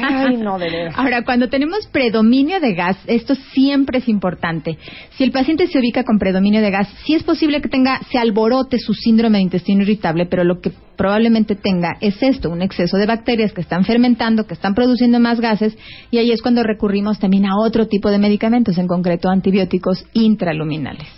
Ay, 0.02 0.37
no, 0.37 0.59
de 0.59 0.71
veras. 0.71 0.94
Ahora, 0.99 1.25
cuando 1.25 1.49
tenemos 1.49 1.87
predominio 1.87 2.61
de 2.61 2.75
gas, 2.75 2.97
esto 3.06 3.35
siempre 3.52 3.99
es 3.99 4.09
importante. 4.09 4.76
Si 5.16 5.25
el 5.25 5.30
paciente 5.30 5.66
se 5.68 5.78
ubica 5.78 6.02
con 6.04 6.18
predominio 6.18 6.61
de 6.61 6.71
gas, 6.71 6.88
sí 7.04 7.14
es 7.14 7.23
posible 7.23 7.61
que 7.61 7.68
tenga, 7.68 8.00
se 8.11 8.18
alborote 8.18 8.78
su 8.78 8.92
síndrome 8.92 9.38
de 9.38 9.44
intestino 9.44 9.83
irritable, 9.83 10.26
pero 10.26 10.44
lo 10.44 10.61
que 10.61 10.73
probablemente 10.97 11.54
tenga 11.56 11.97
es 12.00 12.23
esto, 12.23 12.50
un 12.50 12.62
exceso 12.62 12.97
de 12.97 13.03
bacterias 13.06 13.52
que 13.52 13.61
están 13.61 13.84
fermentando, 13.84 14.46
que 14.46 14.54
están 14.54 14.75
produciendo 14.75 15.20
más 15.20 15.40
gases, 15.40 15.76
y 16.11 16.18
ahí 16.18 16.30
es 16.32 16.42
cuando 16.42 16.62
recurrimos 16.62 17.18
también 17.18 17.46
a 17.46 17.56
otro 17.58 17.87
tipo 17.87 18.11
de 18.11 18.18
medicamentos, 18.18 18.78
en 18.78 18.87
concreto 18.87 19.28
antibióticos 19.28 20.04
intraluminales. 20.12 21.08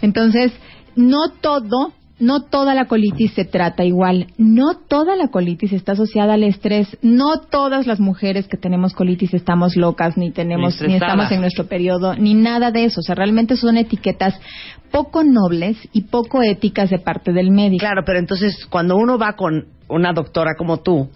Entonces, 0.00 0.52
no 0.96 1.30
todo 1.40 1.92
no 2.22 2.42
toda 2.42 2.74
la 2.74 2.84
colitis 2.86 3.32
se 3.32 3.44
trata 3.44 3.84
igual, 3.84 4.28
no 4.38 4.76
toda 4.76 5.16
la 5.16 5.28
colitis 5.28 5.72
está 5.72 5.92
asociada 5.92 6.34
al 6.34 6.44
estrés, 6.44 6.96
no 7.02 7.40
todas 7.40 7.86
las 7.88 7.98
mujeres 7.98 8.46
que 8.46 8.56
tenemos 8.56 8.94
colitis 8.94 9.34
estamos 9.34 9.76
locas, 9.76 10.16
ni 10.16 10.30
tenemos, 10.30 10.80
Ni 10.80 10.88
ni, 10.88 10.94
estamos 10.94 11.32
en 11.32 11.40
nuestro 11.40 11.66
periodo, 11.66 12.14
ni 12.14 12.34
nada 12.34 12.70
de 12.70 12.84
eso. 12.84 13.00
O 13.00 13.02
sea, 13.02 13.16
realmente 13.16 13.56
son 13.56 13.76
etiquetas 13.76 14.40
poco 14.92 15.24
nobles 15.24 15.76
y 15.92 16.02
poco 16.02 16.42
éticas 16.42 16.90
de 16.90 17.00
parte 17.00 17.32
del 17.32 17.50
médico. 17.50 17.80
Claro, 17.80 18.02
pero 18.06 18.20
entonces 18.20 18.66
cuando 18.66 18.96
uno 18.96 19.18
va 19.18 19.32
con 19.32 19.66
una 19.88 20.12
doctora 20.12 20.52
como 20.56 20.78
tú 20.78 21.10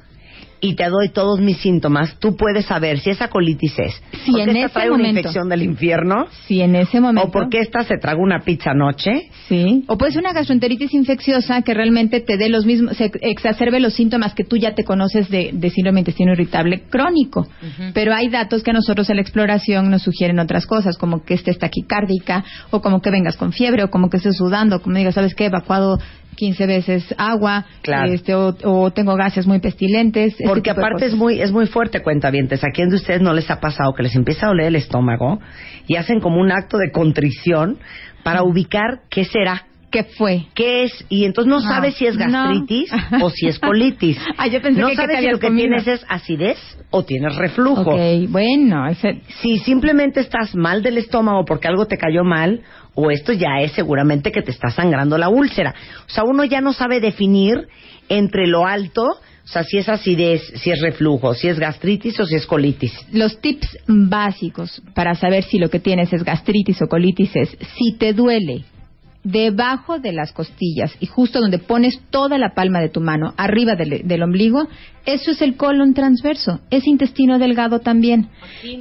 y 0.60 0.74
te 0.74 0.88
doy 0.88 1.10
todos 1.10 1.40
mis 1.40 1.58
síntomas, 1.58 2.18
tú 2.18 2.36
puedes 2.36 2.66
saber 2.66 2.98
si 2.98 3.10
esa 3.10 3.28
colitis 3.28 3.78
es 3.78 4.02
Si 4.24 4.32
porque 4.32 4.42
en 4.42 4.48
esta 4.50 4.60
ese 4.60 4.68
trae 4.70 4.90
una 4.90 5.08
infección 5.08 5.48
del 5.48 5.62
infierno 5.62 6.26
Si 6.46 6.60
en 6.60 6.76
ese 6.76 7.00
momento. 7.00 7.28
o 7.28 7.30
porque 7.30 7.60
esta 7.60 7.82
se 7.82 7.98
tragó 7.98 8.22
una 8.22 8.40
pizza 8.40 8.70
anoche. 8.70 9.30
Sí. 9.48 9.84
O 9.88 9.98
puede 9.98 10.12
ser 10.12 10.22
una 10.22 10.32
gastroenteritis 10.32 10.94
infecciosa 10.94 11.62
que 11.62 11.74
realmente 11.74 12.20
te 12.20 12.36
dé 12.36 12.48
los 12.48 12.66
mismos, 12.66 12.96
se 12.96 13.10
exacerbe 13.20 13.80
los 13.80 13.94
síntomas 13.94 14.34
que 14.34 14.44
tú 14.44 14.56
ya 14.56 14.74
te 14.74 14.84
conoces 14.84 15.28
de, 15.30 15.50
de 15.52 15.70
síndrome 15.70 16.00
intestino 16.00 16.32
irritable 16.32 16.82
crónico. 16.90 17.46
Pero 17.94 18.14
hay 18.14 18.28
datos 18.28 18.62
que 18.62 18.70
a 18.70 18.74
nosotros 18.74 19.08
en 19.10 19.16
la 19.16 19.22
exploración 19.22 19.90
nos 19.90 20.02
sugieren 20.02 20.38
otras 20.38 20.66
cosas, 20.66 20.96
como 20.96 21.24
que 21.24 21.34
estés 21.34 21.58
taquicárdica, 21.58 22.44
o 22.70 22.80
como 22.80 23.00
que 23.00 23.10
vengas 23.10 23.36
con 23.36 23.52
fiebre, 23.52 23.84
o 23.84 23.90
como 23.90 24.08
que 24.10 24.16
estés 24.18 24.36
sudando, 24.36 24.80
como 24.80 24.96
digas, 24.96 25.14
¿sabes 25.14 25.34
qué? 25.34 25.46
Evacuado 25.46 25.98
15 26.36 26.66
veces 26.66 27.14
agua, 27.18 27.64
Claro. 27.82 28.12
este, 28.12 28.34
o, 28.34 28.54
o 28.64 28.90
tengo 28.92 29.16
gases 29.16 29.46
muy 29.46 29.58
pestilentes. 29.58 30.32
este 30.32 30.44
Porque 30.46 30.70
aparte 30.70 31.06
es 31.06 31.14
muy 31.14 31.40
es 31.40 31.50
muy 31.50 31.66
fuerte, 31.66 32.02
cuentavientes. 32.02 32.62
¿A 32.62 32.68
quién 32.72 32.88
de 32.90 32.96
ustedes 32.96 33.20
no 33.20 33.32
les 33.34 33.50
ha 33.50 33.58
pasado 33.60 33.92
que 33.94 34.02
les 34.04 34.14
empieza 34.14 34.46
a 34.46 34.50
doler 34.50 34.66
el 34.66 34.76
estómago 34.76 35.40
y 35.88 35.96
hacen 35.96 36.20
como 36.20 36.40
un 36.40 36.52
acto 36.52 36.78
de 36.78 36.90
contrición 36.92 37.78
para 38.22 38.42
ubicar 38.42 39.00
qué 39.10 39.24
será? 39.24 39.64
¿Qué 39.90 40.02
fue? 40.02 40.46
¿Qué 40.54 40.82
es? 40.82 41.06
Y 41.08 41.24
entonces 41.24 41.48
no 41.48 41.58
Ajá. 41.58 41.76
sabes 41.76 41.94
si 41.94 42.06
es 42.06 42.16
No. 42.16 42.24
gastritis 42.26 42.90
o 43.22 43.30
si 43.30 43.46
es 43.46 43.58
colitis. 43.58 44.18
Ah, 44.36 44.46
yo 44.48 44.60
pensé 44.60 44.80
no 44.80 44.88
que 44.88 44.96
sabes 44.96 45.20
si 45.20 45.30
lo 45.30 45.38
que 45.38 45.46
comido. 45.46 45.68
tienes 45.68 45.86
es 45.86 46.04
acidez 46.08 46.58
o 46.90 47.04
tienes 47.04 47.34
reflujo. 47.36 47.82
Ok, 47.92 48.28
bueno, 48.28 48.86
ese, 48.88 49.20
Si 49.40 49.58
simplemente 49.58 50.20
estás 50.20 50.54
mal 50.54 50.82
del 50.82 50.98
estómago 50.98 51.44
porque 51.46 51.68
algo 51.68 51.86
te 51.86 51.96
cayó 51.96 52.24
mal, 52.24 52.62
o 52.96 53.10
esto 53.10 53.32
ya 53.32 53.60
es 53.60 53.72
seguramente 53.72 54.32
que 54.32 54.42
te 54.42 54.50
está 54.50 54.70
sangrando 54.70 55.16
la 55.18 55.28
úlcera. 55.28 55.74
O 56.06 56.10
sea, 56.10 56.24
uno 56.24 56.44
ya 56.44 56.60
no 56.60 56.72
sabe 56.72 56.98
definir 56.98 57.68
entre 58.08 58.46
lo 58.46 58.66
alto, 58.66 59.02
o 59.04 59.48
sea, 59.48 59.62
si 59.62 59.78
es 59.78 59.88
acidez, 59.88 60.42
si 60.56 60.70
es 60.70 60.80
reflujo, 60.80 61.34
si 61.34 61.46
es 61.46 61.58
gastritis 61.58 62.18
o 62.18 62.26
si 62.26 62.34
es 62.34 62.46
colitis. 62.46 62.92
los 63.12 63.40
tips 63.40 63.78
básicos 63.86 64.82
para 64.94 65.14
saber 65.14 65.44
si 65.44 65.58
lo 65.58 65.70
que 65.70 65.78
tienes 65.78 66.12
es 66.12 66.24
gastritis 66.24 66.82
o 66.82 66.88
colitis 66.88 67.36
es 67.36 67.56
si 67.76 67.96
te 67.96 68.12
duele 68.12 68.64
debajo 69.30 69.98
de 69.98 70.12
las 70.12 70.32
costillas 70.32 70.94
y 71.00 71.06
justo 71.06 71.40
donde 71.40 71.58
pones 71.58 71.98
toda 72.10 72.38
la 72.38 72.54
palma 72.54 72.80
de 72.80 72.88
tu 72.88 73.00
mano 73.00 73.34
arriba 73.36 73.74
del, 73.74 74.06
del 74.06 74.22
ombligo, 74.22 74.68
eso 75.04 75.32
es 75.32 75.42
el 75.42 75.56
colon 75.56 75.94
transverso, 75.94 76.60
es 76.70 76.86
intestino 76.86 77.38
delgado 77.40 77.80
también. 77.80 78.28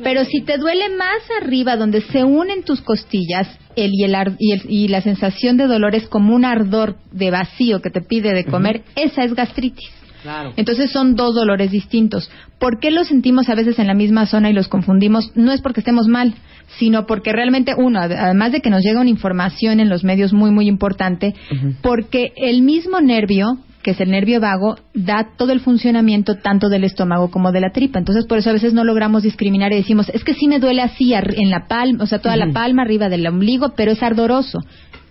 Pero 0.03 0.23
si 0.23 0.41
te 0.41 0.57
duele 0.59 0.89
más 0.95 1.21
arriba 1.41 1.75
donde 1.77 2.01
se 2.01 2.23
unen 2.23 2.63
tus 2.63 2.81
costillas 2.81 3.47
el, 3.75 3.91
y, 3.93 4.03
el, 4.03 4.13
ar- 4.13 4.35
y, 4.37 4.51
el- 4.53 4.65
y 4.69 4.87
la 4.87 5.01
sensación 5.01 5.57
de 5.57 5.65
dolor 5.67 5.95
es 5.95 6.07
como 6.07 6.35
un 6.35 6.45
ardor 6.45 6.95
de 7.11 7.31
vacío 7.31 7.81
que 7.81 7.89
te 7.89 8.01
pide 8.01 8.33
de 8.33 8.45
comer, 8.45 8.83
esa 8.95 9.23
es 9.23 9.33
gastritis. 9.33 9.89
Claro. 10.25 10.53
Entonces 10.57 10.89
son 10.91 11.15
dos 11.15 11.35
dolores 11.35 11.69
distintos. 11.69 12.31
¿Por 12.57 12.79
qué 12.79 12.89
los 12.89 13.07
sentimos 13.09 13.47
a 13.47 13.53
veces 13.53 13.77
en 13.77 13.85
la 13.85 13.93
misma 13.93 14.25
zona 14.25 14.49
y 14.49 14.53
los 14.53 14.67
confundimos? 14.67 15.31
No 15.35 15.51
es 15.51 15.61
porque 15.61 15.81
estemos 15.81 16.07
mal, 16.07 16.33
sino 16.79 17.05
porque 17.05 17.31
realmente, 17.31 17.75
uno, 17.77 17.99
ad- 17.99 18.11
además 18.11 18.51
de 18.51 18.61
que 18.61 18.71
nos 18.71 18.81
llega 18.81 19.01
una 19.01 19.11
información 19.11 19.79
en 19.79 19.87
los 19.87 20.03
medios 20.03 20.33
muy, 20.33 20.49
muy 20.49 20.67
importante, 20.67 21.35
porque 21.83 22.33
el 22.37 22.63
mismo 22.63 23.01
nervio, 23.01 23.59
que 23.83 23.91
es 23.91 24.01
el 24.01 24.09
nervio 24.09 24.39
vago, 24.39 24.77
da 24.95 25.27
todo 25.37 25.51
el 25.51 25.59
funcionamiento 25.59 26.37
tanto 26.37 26.69
del 26.69 26.85
estómago 26.85 27.29
como 27.29 27.51
de 27.51 27.59
la 27.61 27.69
tripa. 27.69 27.99
Entonces, 27.99 28.25
por 28.25 28.39
eso 28.39 28.49
a 28.49 28.53
veces 28.53 28.73
no 28.73 28.83
logramos 28.83 29.21
discriminar 29.21 29.71
y 29.73 29.75
decimos, 29.75 30.09
es 30.09 30.23
que 30.23 30.33
sí 30.33 30.47
me 30.47 30.57
duele 30.57 30.81
así 30.81 31.13
en 31.13 31.51
la 31.51 31.67
palma, 31.67 32.03
o 32.03 32.07
sea, 32.07 32.17
toda 32.17 32.35
la 32.35 32.51
palma 32.51 32.81
arriba 32.81 33.09
del 33.09 33.27
ombligo, 33.27 33.73
pero 33.77 33.91
es 33.91 34.01
ardoroso. 34.01 34.57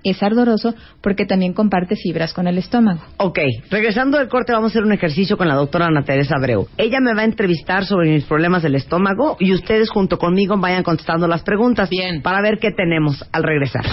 Es 0.04 0.22
ardoroso 0.22 0.74
porque 1.00 1.26
también 1.26 1.52
comparte 1.52 1.96
fibras 1.96 2.32
con 2.32 2.46
el 2.46 2.58
estómago. 2.58 3.00
Ok, 3.16 3.38
regresando 3.70 4.18
del 4.18 4.28
corte 4.28 4.52
vamos 4.52 4.70
a 4.70 4.72
hacer 4.72 4.84
un 4.84 4.92
ejercicio 4.92 5.36
con 5.36 5.48
la 5.48 5.54
doctora 5.54 5.86
Ana 5.86 6.04
Teresa 6.04 6.36
Abreu. 6.36 6.68
Ella 6.76 7.00
me 7.00 7.14
va 7.14 7.22
a 7.22 7.24
entrevistar 7.24 7.84
sobre 7.84 8.10
mis 8.10 8.24
problemas 8.24 8.62
del 8.62 8.74
estómago 8.74 9.36
y 9.40 9.52
ustedes 9.52 9.90
junto 9.90 10.18
conmigo 10.18 10.56
vayan 10.58 10.82
contestando 10.82 11.26
las 11.26 11.42
preguntas 11.42 11.88
Bien. 11.88 12.22
para 12.22 12.40
ver 12.42 12.58
qué 12.58 12.70
tenemos 12.70 13.24
al 13.32 13.42
regresar. 13.42 13.84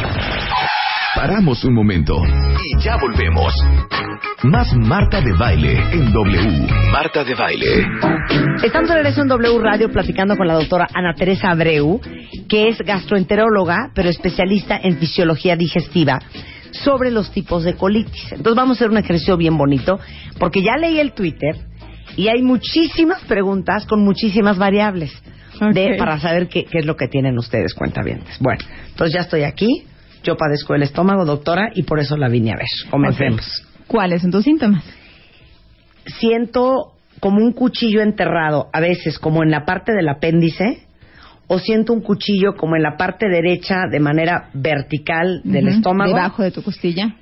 Paramos 1.21 1.63
un 1.65 1.75
momento 1.75 2.17
y 2.65 2.83
ya 2.83 2.97
volvemos. 2.97 3.53
Más 4.41 4.73
Marta 4.73 5.21
de 5.21 5.31
Baile 5.33 5.73
en 5.93 6.11
W. 6.11 6.67
Marta 6.91 7.23
de 7.23 7.35
Baile. 7.35 7.85
Estamos 8.63 8.89
de 8.89 8.95
regreso 8.95 9.21
en 9.21 9.27
W 9.27 9.59
Radio 9.59 9.91
platicando 9.91 10.35
con 10.35 10.47
la 10.47 10.55
doctora 10.55 10.87
Ana 10.91 11.13
Teresa 11.13 11.51
Abreu, 11.51 12.01
que 12.49 12.69
es 12.69 12.79
gastroenteróloga, 12.79 13.91
pero 13.93 14.09
especialista 14.09 14.79
en 14.81 14.97
fisiología 14.97 15.55
digestiva, 15.55 16.17
sobre 16.71 17.11
los 17.11 17.31
tipos 17.31 17.65
de 17.65 17.75
colitis. 17.75 18.31
Entonces 18.31 18.55
vamos 18.55 18.77
a 18.77 18.79
hacer 18.79 18.89
un 18.89 18.97
ejercicio 18.97 19.37
bien 19.37 19.55
bonito, 19.59 19.99
porque 20.39 20.63
ya 20.63 20.75
leí 20.77 20.99
el 20.99 21.13
Twitter 21.13 21.55
y 22.17 22.29
hay 22.29 22.41
muchísimas 22.41 23.21
preguntas 23.25 23.85
con 23.85 24.03
muchísimas 24.03 24.57
variables 24.57 25.13
de, 25.71 25.97
para 25.99 26.19
saber 26.19 26.47
qué, 26.47 26.65
qué 26.65 26.79
es 26.79 26.85
lo 26.87 26.95
que 26.95 27.07
tienen 27.07 27.37
ustedes, 27.37 27.75
cuentavientes. 27.75 28.39
Bueno, 28.39 28.63
entonces 28.89 29.13
ya 29.13 29.21
estoy 29.21 29.43
aquí, 29.43 29.85
yo 30.23 30.37
padezco 30.37 30.75
el 30.75 30.83
estómago, 30.83 31.25
doctora, 31.25 31.69
y 31.73 31.83
por 31.83 31.99
eso 31.99 32.17
la 32.17 32.29
vine 32.29 32.51
a 32.51 32.55
ver. 32.57 32.67
Comencemos. 32.89 33.65
¿Cuáles 33.87 34.21
son 34.21 34.31
tus 34.31 34.43
síntomas? 34.43 34.83
siento 36.05 36.93
como 37.19 37.37
un 37.37 37.53
cuchillo 37.53 38.01
enterrado, 38.01 38.69
a 38.73 38.79
veces 38.79 39.19
como 39.19 39.43
en 39.43 39.51
la 39.51 39.65
parte 39.65 39.93
del 39.93 40.09
apéndice, 40.09 40.83
o 41.47 41.59
siento 41.59 41.93
un 41.93 42.01
cuchillo 42.01 42.55
como 42.55 42.75
en 42.75 42.83
la 42.83 42.95
parte 42.97 43.27
derecha 43.27 43.81
de 43.91 43.99
manera 43.99 44.49
vertical 44.53 45.41
del 45.43 45.67
estómago. 45.67 46.15
Debajo 46.15 46.43
de 46.43 46.51
tu 46.51 46.63
costilla. 46.63 47.15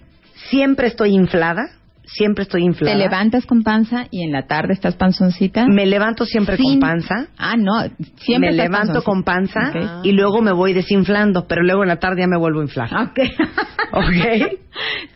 Siempre 0.49 0.87
estoy 0.87 1.15
inflada, 1.15 1.69
siempre 2.13 2.43
estoy 2.43 2.63
inflada. 2.63 2.95
¿Te 2.97 2.99
levantas 3.03 3.45
con 3.45 3.63
panza 3.63 4.07
y 4.11 4.23
en 4.23 4.31
la 4.31 4.47
tarde 4.47 4.73
estás 4.73 4.95
panzoncita? 4.95 5.67
Me 5.67 5.85
levanto 5.85 6.25
siempre 6.25 6.57
Sin- 6.57 6.65
con 6.65 6.79
panza. 6.79 7.27
Ah, 7.37 7.55
no, 7.57 7.73
siempre 8.17 8.49
me 8.51 8.57
estás 8.57 8.65
levanto 8.69 9.03
con 9.03 9.23
panza 9.23 9.71
y 10.03 10.11
luego 10.11 10.41
me 10.41 10.51
voy 10.51 10.73
desinflando, 10.73 11.47
pero 11.47 11.63
luego 11.63 11.83
en 11.83 11.89
la 11.89 11.97
tarde 11.97 12.21
ya 12.21 12.27
me 12.27 12.37
vuelvo 12.37 12.59
a 12.61 12.63
inflar. 12.63 12.89
Ok. 12.93 13.19
¿Ok? 13.93 14.59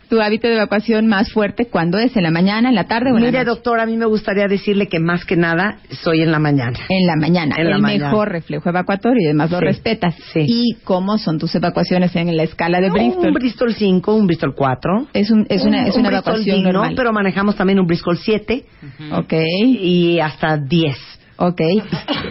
¿Tu 0.08 0.20
hábito 0.20 0.46
de 0.48 0.54
evacuación 0.54 1.06
más 1.06 1.32
fuerte 1.32 1.66
cuándo 1.66 1.98
es? 1.98 2.16
¿En 2.16 2.22
la 2.24 2.30
mañana, 2.30 2.68
en 2.68 2.74
la 2.74 2.84
tarde 2.84 3.06
o 3.12 3.16
en 3.16 3.22
la 3.22 3.26
Mire, 3.30 3.38
noche? 3.38 3.50
doctor, 3.50 3.80
a 3.80 3.86
mí 3.86 3.96
me 3.96 4.04
gustaría 4.06 4.46
decirle 4.46 4.86
que 4.88 5.00
más 5.00 5.24
que 5.24 5.36
nada 5.36 5.78
soy 6.02 6.22
en 6.22 6.30
la 6.30 6.38
mañana. 6.38 6.78
En 6.88 7.06
la 7.06 7.16
mañana, 7.16 7.56
En 7.58 7.70
la 7.70 7.76
el 7.76 7.82
mañana. 7.82 8.10
mejor 8.10 8.28
reflejo 8.30 8.68
evacuatorio 8.68 9.22
y 9.22 9.26
además 9.26 9.50
lo 9.50 9.60
respetas. 9.60 10.14
sí. 10.32 10.44
¿Y 10.46 10.74
cómo 10.84 11.18
son 11.18 11.38
tus 11.38 11.54
evacuaciones 11.54 12.14
en 12.16 12.36
la 12.36 12.42
escala 12.42 12.80
de 12.80 12.88
No, 12.88 12.94
Bristol? 12.94 13.26
Un 13.28 13.34
Bristol 13.34 13.74
5, 13.74 14.14
un 14.14 14.26
Bristol 14.26 14.54
4. 14.54 15.06
Es, 15.14 15.30
un, 15.30 15.46
es 15.48 15.64
una, 15.64 15.82
Un- 15.82 15.86
es 15.88 15.96
una 15.96 16.08
evacuación 16.10 16.56
digno, 16.56 16.72
normal. 16.72 16.94
pero 16.96 17.12
manejamos 17.12 17.56
también 17.56 17.78
un 17.80 17.86
Bristol 17.86 18.18
7 18.18 18.64
Ok, 19.12 19.32
y 19.58 20.20
hasta 20.20 20.58
10. 20.58 20.96
ok. 21.36 21.60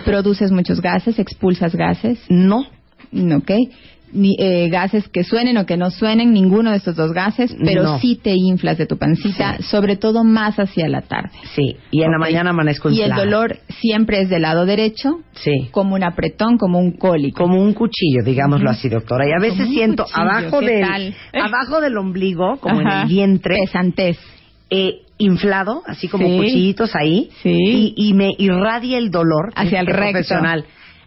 ¿Produces 0.06 0.52
muchos 0.52 0.82
gases? 0.82 1.18
¿Expulsas 1.20 1.76
gases? 1.76 2.20
No, 2.30 2.66
Ok. 3.36 3.52
Ni, 4.16 4.36
eh, 4.38 4.70
gases 4.70 5.08
que 5.10 5.24
suenen 5.24 5.58
o 5.58 5.66
que 5.66 5.76
no 5.76 5.90
suenen, 5.90 6.34
ninguno 6.34 6.70
de 6.70 6.78
estos 6.78 6.96
dos 6.96 7.14
gases, 7.14 7.56
pero 7.66 7.82
No. 7.84 8.00
sí 8.00 8.16
te 8.22 8.36
inflas 8.36 8.78
de 8.78 8.86
tu 8.86 8.98
pancita, 8.98 9.58
sobre 9.64 9.96
todo 9.96 10.24
más 10.24 10.58
hacia 10.60 10.88
la 10.88 11.02
tarde. 11.02 11.32
sí. 11.56 11.78
Y 11.90 12.04
en 12.04 12.12
la 12.12 12.20
mañana 12.20 12.52
amanezco 12.52 12.90
Y 12.92 13.02
el 13.02 13.12
dolor 13.14 13.58
siempre 13.82 14.22
es 14.22 14.30
del 14.30 14.44
lado 14.44 14.66
derecho, 14.68 15.22
Sí. 15.34 15.70
como 15.72 15.96
un 15.96 16.04
apretón, 16.04 16.58
como 16.58 16.78
un 16.78 16.92
cólico. 16.92 17.42
Como 17.44 17.60
un 17.60 17.74
cuchillo, 17.74 18.24
digámoslo 18.24 18.70
así, 18.70 18.88
doctora. 18.88 19.28
Y 19.28 19.32
a 19.32 19.40
veces 19.42 19.68
siento 19.70 20.04
cuchillo, 20.04 20.22
abajo 20.22 20.60
¿qué 20.60 20.66
del, 20.68 21.16
abajo 21.34 21.82
del 21.82 21.98
ombligo, 21.98 22.58
como 22.60 22.82
en 22.82 22.88
el 22.88 23.08
vientre, 23.08 23.58
Pesantez. 23.66 24.18
eh, 24.70 25.00
inflado, 25.18 25.82
así 25.88 26.08
como 26.08 26.28
Sí. 26.28 26.38
cuchillitos 26.38 26.96
ahí, 26.96 27.30
Sí. 27.42 27.94
y, 27.96 28.10
y 28.10 28.14
me 28.14 28.30
irradia 28.38 28.98
el 28.98 29.10
dolor 29.12 29.52
Hacia 29.56 29.80
el 29.80 29.88
este 29.88 29.98
recto. 30.00 30.12
profesional. 30.14 30.66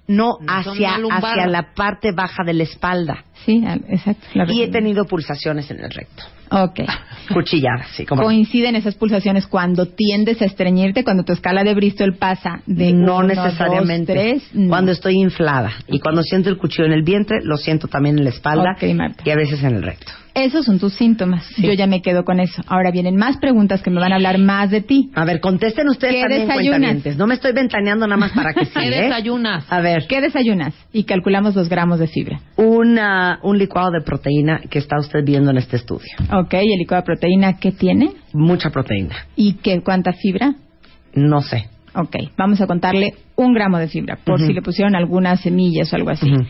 No, 0.09 0.39
hacia, 0.47 0.97
hacia 1.11 1.47
la 1.47 1.75
parte 1.75 2.13
baja 2.13 2.45
de 2.45 2.55
la 2.55 2.63
espalda. 2.63 3.25
Sí, 3.45 3.63
exacto. 3.89 4.27
Y 4.49 4.63
he 4.63 4.69
tenido 4.69 5.05
pulsaciones 5.05 5.71
en 5.71 5.81
el 5.81 5.91
recto. 5.91 6.23
Ok. 6.51 6.81
Cuchilladas, 7.35 7.89
sí, 7.97 8.07
como. 8.07 8.23
Coinciden 8.23 8.77
esas 8.77 8.95
pulsaciones 8.95 9.47
cuando 9.47 9.87
tiendes 9.87 10.41
a 10.43 10.45
estreñirte, 10.45 11.03
cuando 11.03 11.25
tu 11.25 11.33
escala 11.33 11.65
de 11.65 11.75
Bristol 11.75 12.17
pasa 12.17 12.61
de 12.67 12.93
no 12.93 13.19
uno, 13.19 13.29
necesariamente. 13.29 14.15
dos, 14.15 14.23
tres, 14.23 14.55
no. 14.55 14.69
Cuando 14.69 14.93
estoy 14.93 15.15
inflada. 15.15 15.73
Y 15.89 15.99
cuando 15.99 16.23
siento 16.23 16.51
el 16.51 16.59
cuchillo 16.59 16.87
en 16.87 16.93
el 16.93 17.03
vientre, 17.03 17.39
lo 17.43 17.57
siento 17.57 17.89
también 17.89 18.19
en 18.19 18.25
la 18.25 18.31
espalda. 18.31 18.77
Marta. 18.95 19.25
Y 19.25 19.31
a 19.31 19.37
veces 19.37 19.63
en 19.63 19.77
el 19.77 19.83
recto. 19.83 20.13
Esos 20.37 20.67
son 20.67 20.79
tus 20.79 20.93
síntomas. 20.93 21.45
Sí. 21.57 21.63
Yo 21.67 21.73
ya 21.73 21.87
me 21.87 22.03
quedo 22.03 22.25
con 22.25 22.41
eso. 22.41 22.63
Ahora 22.67 22.91
vienen 22.91 23.17
más 23.17 23.39
preguntas 23.39 23.81
que 23.83 23.89
me 23.91 23.99
van 24.01 24.13
a 24.13 24.17
hablar 24.17 24.37
más 24.37 24.71
de 24.71 24.83
ti. 24.83 25.11
A 25.15 25.25
ver, 25.25 25.41
contesten 25.41 25.89
ustedes 25.89 26.15
¿Qué 26.15 26.21
también, 26.47 26.47
desayunas? 26.83 27.17
No 27.17 27.27
me 27.27 27.35
estoy 27.35 27.53
ventaneando 27.53 28.07
nada 28.07 28.19
más 28.21 28.33
para 28.33 28.53
que 28.53 28.67
sí, 28.67 28.73
¿Qué 28.75 28.87
¿eh? 28.89 29.03
desayunas? 29.05 29.65
A 29.73 29.81
ver, 29.81 30.07
¿Qué 30.07 30.21
desayunas? 30.21 30.75
Y 30.93 31.05
calculamos 31.05 31.55
dos 31.55 31.71
gramos 31.71 31.99
de 31.99 32.07
fibra. 32.09 32.41
una, 32.57 33.41
un 33.45 33.57
licuado 33.57 33.91
de 33.93 34.03
proteína 34.03 34.61
que 34.69 34.79
está 34.79 34.99
usted 34.99 35.25
viendo 35.25 35.51
en 35.53 35.57
este 35.57 35.77
estudio. 35.77 36.13
Ok, 36.31 36.53
el 36.53 36.79
licuado 36.79 37.01
de 37.03 37.07
proteína, 37.07 37.57
¿qué 37.59 37.73
tiene? 37.73 38.11
Mucha 38.35 38.69
proteína. 38.69 39.17
¿Y 39.37 39.55
qué, 39.55 39.81
cuánta 39.83 40.13
fibra? 40.13 40.55
No 41.15 41.41
sé. 41.41 41.71
Ok, 41.95 42.15
vamos 42.37 42.61
a 42.61 42.67
contarle 42.67 43.15
un 43.37 43.55
gramo 43.55 43.79
de 43.79 43.89
fibra, 43.89 44.19
por 44.23 44.39
si 44.39 44.53
le 44.53 44.61
pusieron 44.61 44.95
algunas 44.95 45.41
semillas 45.41 45.91
o 45.93 45.97
algo 45.97 46.11
así. 46.11 46.31
Ujú. 46.31 46.45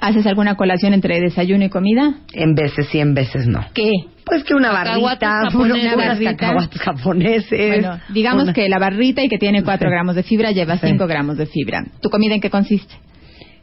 ¿Haces 0.00 0.26
alguna 0.26 0.54
colación 0.56 0.92
entre 0.92 1.20
desayuno 1.20 1.64
y 1.64 1.68
comida? 1.70 2.14
En 2.34 2.54
veces 2.54 2.88
sí, 2.88 2.98
en 3.00 3.14
veces 3.14 3.46
no. 3.46 3.64
¿Qué? 3.72 3.90
Pues 4.26 4.44
que 4.44 4.54
una 4.54 4.70
barrita, 4.72 5.42
unos 5.54 5.78
Una 5.78 5.96
barrita. 5.96 6.36
cacahuates 6.36 6.80
japoneses. 6.80 7.68
Bueno, 7.82 8.00
digamos 8.10 8.44
una- 8.44 8.52
que 8.52 8.68
la 8.68 8.78
barrita 8.78 9.22
y 9.22 9.28
que 9.28 9.38
tiene 9.38 9.62
4 9.62 9.88
Sí. 9.88 9.92
gramos 9.92 10.14
de 10.16 10.22
fibra 10.22 10.50
lleva 10.50 10.76
Sí. 10.78 10.88
5 10.88 11.06
gramos 11.06 11.38
de 11.38 11.46
fibra. 11.46 11.84
¿Tu 12.02 12.10
comida 12.10 12.34
en 12.34 12.40
qué 12.40 12.50
consiste? 12.50 12.94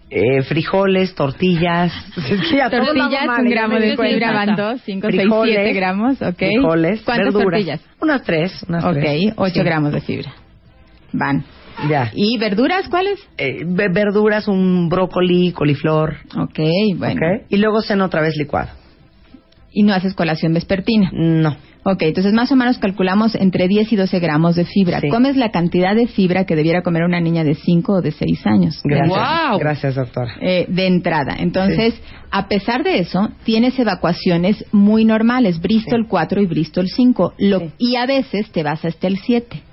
Eh, 0.10 0.42
frijoles, 0.44 1.16
tortillas. 1.16 1.94
Tortillas, 2.16 3.26
mal, 3.28 3.42
un 3.44 3.50
gramo 3.50 3.76
de 3.80 3.96
fibra 3.96 4.32
van 4.34 4.48
Falta. 4.48 4.72
2, 4.72 4.82
5, 4.84 5.08
6, 5.10 5.22
Frijoles, 5.22 5.56
7 5.56 5.74
gramos, 5.74 6.22
¿ok? 6.22 6.38
Frijoles, 6.38 7.02
¿Cuántas 7.04 7.26
verduras. 7.34 7.44
tortillas? 7.46 7.82
Unas 8.02 8.24
tres, 8.24 8.66
unas 8.68 8.84
Ok, 8.84 8.94
tres. 8.94 9.34
8 9.38 9.54
Sí. 9.54 9.64
gramos 9.64 9.94
de 9.94 10.02
fibra. 10.02 10.34
Van. 11.14 11.44
Ya. 11.90 12.12
¿Y 12.14 12.38
verduras 12.38 12.88
cuáles? 12.90 13.20
Eh, 13.38 13.64
ve- 13.66 13.90
verduras, 13.92 14.48
un 14.48 14.90
brócoli, 14.90 15.52
coliflor. 15.52 16.16
Ok, 16.38 16.60
bueno. 16.98 17.16
Ok. 17.16 17.46
Y 17.50 17.58
luego 17.58 17.82
ceno 17.82 18.06
otra 18.06 18.22
vez 18.22 18.36
licuado. 18.38 18.70
Y 19.74 19.84
no 19.84 19.94
haces 19.94 20.14
colación 20.14 20.54
vespertina. 20.54 21.10
No. 21.14 21.56
Ok, 21.84 22.04
entonces 22.04 22.32
más 22.34 22.52
o 22.52 22.56
menos 22.56 22.78
calculamos 22.78 23.34
entre 23.34 23.68
10 23.68 23.92
y 23.92 23.96
12 23.96 24.20
gramos 24.20 24.56
de 24.56 24.66
fibra. 24.66 25.00
Sí. 25.00 25.08
Comes 25.10 25.36
la 25.36 25.50
cantidad 25.50 25.96
de 25.96 26.06
fibra 26.06 26.46
que 26.46 26.56
debiera 26.56 26.84
comer 26.84 27.04
una 27.04 27.20
niña 27.20 27.44
de 27.44 27.56
5 27.56 27.94
o 27.94 28.02
de 28.02 28.12
6 28.12 28.46
años. 28.46 28.80
Gracias. 28.84 29.10
Guau. 29.10 29.58
Gracias, 29.58 29.96
doctora. 29.96 30.36
Eh, 30.42 30.66
de 30.68 30.86
entrada. 30.86 31.36
Entonces, 31.40 32.00
a 32.30 32.48
pesar 32.48 32.84
de 32.84 33.00
eso, 33.00 33.30
tienes 33.46 33.80
evacuaciones 33.80 34.64
muy 34.72 35.06
normales, 35.06 35.60
Bristol 35.60 36.06
4 36.08 36.42
y 36.42 36.46
Bristol 36.46 36.88
5, 36.88 37.34
lo- 37.40 37.60
Sí. 37.62 37.72
y 37.80 37.96
a 37.96 38.06
veces 38.06 38.52
te 38.52 38.62
vas 38.62 38.86
hasta 38.86 39.08
el 39.08 39.18
7. 39.18 39.64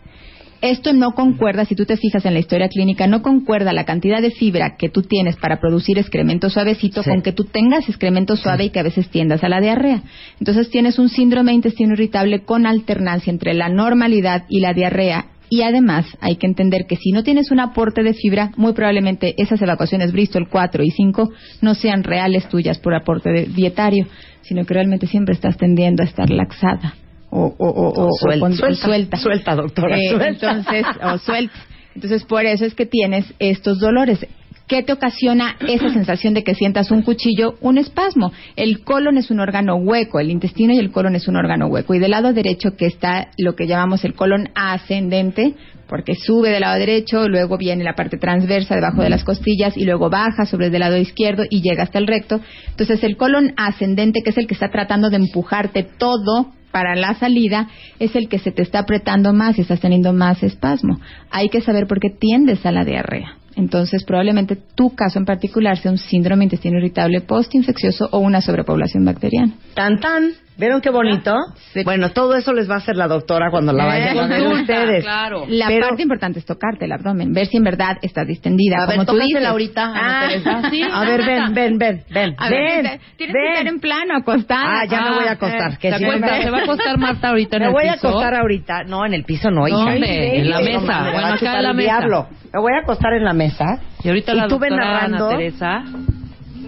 Esto 0.61 0.93
no 0.93 1.13
concuerda, 1.13 1.65
si 1.67 1.77
tú 1.77 1.85
te 1.85 1.97
fijas 1.97 2.25
en 2.27 2.35
la 2.35 2.41
historia 2.41 2.69
clínica, 2.69 3.07
no 3.07 3.23
concuerda 3.23 3.73
la 3.73 3.85
cantidad 3.85 4.21
de 4.21 4.33
fibra 4.33 4.77
que 4.77 4.89
tú 4.89 5.03
tienes 5.03 5.37
para 5.37 5.61
producir 5.61 5.99
excremento 5.99 6.51
suavecito 6.51 7.05
Sí. 7.05 7.11
con 7.11 7.23
que 7.23 7.33
tú 7.33 7.45
tengas 7.45 7.89
excremento 7.89 8.35
suave 8.35 8.65
y 8.65 8.71
que 8.71 8.81
a 8.81 8.83
veces 8.83 9.09
tiendas 9.09 9.45
a 9.45 9.49
la 9.49 9.61
diarrea. 9.61 10.03
Entonces 10.41 10.69
tienes 10.71 10.99
un 10.99 11.11
síndrome 11.11 11.53
de 11.53 11.57
intestino 11.57 11.93
irritable 11.93 12.41
con 12.41 12.67
alternancia 12.67 13.31
entre 13.31 13.55
la 13.55 13.69
normalidad 13.69 14.47
y 14.49 14.59
la 14.61 14.73
diarrea 14.75 15.27
y 15.49 15.63
además 15.63 16.07
hay 16.21 16.37
que 16.37 16.47
entender 16.47 16.87
que 16.89 16.97
si 16.97 17.13
no 17.13 17.23
tienes 17.23 17.51
un 17.53 17.61
aporte 17.61 18.03
de 18.03 18.13
fibra, 18.15 18.51
muy 18.57 18.73
probablemente 18.73 19.35
esas 19.41 19.63
evacuaciones 19.63 20.13
Bristol 20.13 20.49
4 20.51 20.83
y 20.83 20.91
5 20.91 21.31
no 21.63 21.75
sean 21.77 22.03
reales 22.03 22.49
tuyas 22.49 22.79
por 22.81 22.95
aporte 22.95 23.31
de- 23.31 23.47
dietario, 23.47 24.07
sino 24.43 24.65
que 24.67 24.75
realmente 24.75 25.07
siempre 25.07 25.35
estás 25.35 25.57
tendiendo 25.57 26.03
a 26.03 26.07
estar 26.07 26.29
laxada 26.31 26.95
o, 27.31 27.45
o, 27.59 27.69
o, 27.69 27.89
o- 27.89 28.07
o 28.07 28.13
Suelta, 28.19 28.41
con- 28.41 28.55
suelta, 28.57 28.85
suelta. 28.87 29.17
suelta, 29.17 29.55
doctora, 29.55 29.97
Eh, 29.99 30.09
suelta. 30.11 30.29
Entonces, 30.29 30.85
o 31.03 31.19
suelta. 31.19 31.55
Entonces, 31.95 32.25
por 32.25 32.45
eso 32.47 32.65
es 32.65 32.75
que 32.75 32.87
tienes 32.87 33.27
estos 33.39 33.81
dolores. 33.81 34.27
¿Qué 34.67 34.83
te 34.83 34.93
ocasiona 34.93 35.57
esa 35.67 35.89
sensación 35.93 36.35
de 36.35 36.45
que 36.45 36.55
sientas 36.55 36.91
un 36.91 37.03
cuchillo? 37.03 37.55
Un 37.61 37.79
espasmo. 37.79 38.33
El 38.57 38.85
colon 38.85 39.17
es 39.19 39.31
un 39.31 39.41
órgano 39.41 39.77
hueco, 39.77 40.21
el 40.21 40.31
intestino 40.31 40.73
y 40.75 40.79
el 40.79 40.91
colon 40.91 41.17
es 41.17 41.27
un 41.27 41.37
órgano 41.37 41.67
hueco. 41.69 41.95
Y 41.95 41.99
del 41.99 42.11
lado 42.13 42.33
derecho 42.33 42.77
que 42.77 42.87
está 42.87 43.29
lo 43.39 43.57
que 43.57 43.67
llamamos 43.67 44.05
el 44.05 44.15
colon 44.15 44.51
ascendente, 44.55 45.55
porque 45.89 46.15
sube 46.15 46.51
del 46.51 46.61
lado 46.61 46.79
derecho, 46.79 47.29
luego 47.29 47.57
viene 47.57 47.83
la 47.83 47.95
parte 47.95 48.19
transversa 48.19 48.75
debajo 48.75 49.03
de 49.03 49.09
las 49.09 49.25
costillas 49.25 49.75
y 49.77 49.85
luego 49.87 50.11
baja 50.11 50.45
sobre 50.45 50.67
el 50.67 50.73
del 50.73 50.81
lado 50.81 50.99
izquierdo 50.99 51.45
y 51.49 51.63
llega 51.63 51.83
hasta 51.85 51.99
el 51.99 52.07
recto. 52.07 52.39
Entonces, 52.69 53.03
el 53.05 53.17
colon 53.17 53.55
ascendente, 53.57 54.21
que 54.23 54.31
es 54.31 54.37
el 54.39 54.47
que 54.47 54.53
está 54.55 54.69
tratando 54.71 55.09
de 55.09 55.17
empujarte 55.17 55.83
todo 55.83 56.53
para 56.71 56.95
la 56.95 57.15
salida 57.15 57.69
es 57.99 58.15
el 58.17 58.29
que 58.29 58.39
se 58.39 58.53
te 58.53 58.63
está 58.63 58.81
apretando 58.81 59.33
más 59.33 59.59
y 59.59 59.63
estás 59.63 59.81
teniendo 59.81 60.13
más 60.13 60.43
espasmo. 60.43 61.01
Hay 61.31 61.49
que 61.49 61.61
saber 61.61 61.87
por 61.87 62.01
qué 62.01 62.11
tiendes 62.11 62.65
a 62.67 62.73
la 62.73 62.85
diarrea. 62.85 63.37
Entonces, 63.57 64.05
probablemente 64.05 64.57
tu 64.57 64.95
caso 64.95 65.19
en 65.19 65.25
particular 65.25 65.79
sea 65.79 65.91
un 65.91 65.99
síndrome 65.99 66.45
intestino 66.45 66.79
irritable 66.79 67.21
postinfeccioso 67.23 68.09
o 68.13 68.19
una 68.19 68.41
sobrepoblación 68.41 69.05
bacteriana. 69.05 69.55
Tan 69.75 69.99
tan. 69.99 70.48
¿Vieron 70.59 70.81
qué 70.81 70.91
bonito? 70.91 71.37
Sí. 71.73 71.83
Bueno, 71.85 72.11
todo 72.11 72.35
eso 72.35 72.53
les 72.53 72.69
va 72.69 72.75
a 72.75 72.79
hacer 72.79 72.97
la 72.97 73.07
doctora 73.07 73.51
cuando 73.51 73.73
la 73.73 73.85
vayan 73.87 74.19
a 74.19 74.27
ver 74.27 74.47
ustedes. 74.49 75.05
Claro. 75.05 75.45
La 75.49 75.69
Pero- 75.69 75.87
parte 75.87 76.03
importante 76.03 76.41
es 76.41 76.45
tocarte 76.45 76.85
el 76.87 76.93
abdomen, 76.93 77.33
ver 77.33 77.47
si 77.47 77.57
en 77.59 77.63
verdad 77.65 77.97
estás 78.03 78.27
distendida. 78.27 78.77
A 78.83 78.87
ver, 78.87 78.97
como 78.97 79.07
tú 79.07 79.13
tócasela 79.13 79.39
dices. 79.39 79.47
ahorita, 79.49 79.93
Ah, 79.95 80.27
Teresa. 80.29 80.71
Sí, 80.71 80.83
A 80.83 81.05
ver, 81.05 81.25
ven, 81.25 81.55
ven, 81.55 81.79
ven, 81.79 82.03
ven. 82.11 82.35
A 82.37 82.49
ver, 82.51 82.61
ven, 82.61 82.83
tienes- 82.83 83.01
tienes 83.17 83.35
ven. 83.35 83.43
que 83.45 83.53
estar 83.53 83.67
en 83.69 83.81
plano, 83.81 84.17
acostada. 84.17 84.81
Ah, 84.81 84.85
ya 84.85 85.01
me 85.03 85.15
voy 85.15 85.25
a 85.29 85.33
acostar. 85.33 85.73
eh, 85.73 85.77
que 85.81 85.91
¿Se 85.93 85.99
si 85.99 86.05
me- 86.05 86.13
¿Se 86.43 86.51
va 86.51 86.59
a 86.59 86.63
acostar 86.63 86.99
Marta 86.99 87.29
ahorita 87.29 87.57
en 87.57 87.63
Me 87.63 87.69
el 87.69 87.73
voy 87.75 87.87
a 87.89 87.93
piso? 87.95 88.09
acostar 88.09 88.35
ahorita. 88.35 88.83
No, 88.85 89.07
en 89.07 89.15
el 89.15 89.25
piso 89.25 89.51
no, 89.53 89.69
hija. 89.69 89.77
¿Dónde? 89.79 90.39
En 90.41 90.51
la 90.51 90.61
mesa. 90.61 91.03
me 91.03 91.13
Bueno, 91.13 91.27
acá 91.35 91.57
en 91.57 91.63
la 91.63 91.73
mesa. 91.73 91.85
diablo. 91.99 92.27
Me 92.53 92.61
voy 92.61 92.73
a 92.75 92.79
acostar 92.83 93.13
en 93.13 93.25
la 93.25 93.33
mesa. 93.33 93.65
Y 94.03 94.09
ahorita 94.09 94.35
la 94.35 94.49
tú 94.49 94.59
ven 94.59 94.71
doctora 94.71 94.93
narrando. 94.93 95.29
Ana 95.29 95.37
Teresa. 95.39 95.83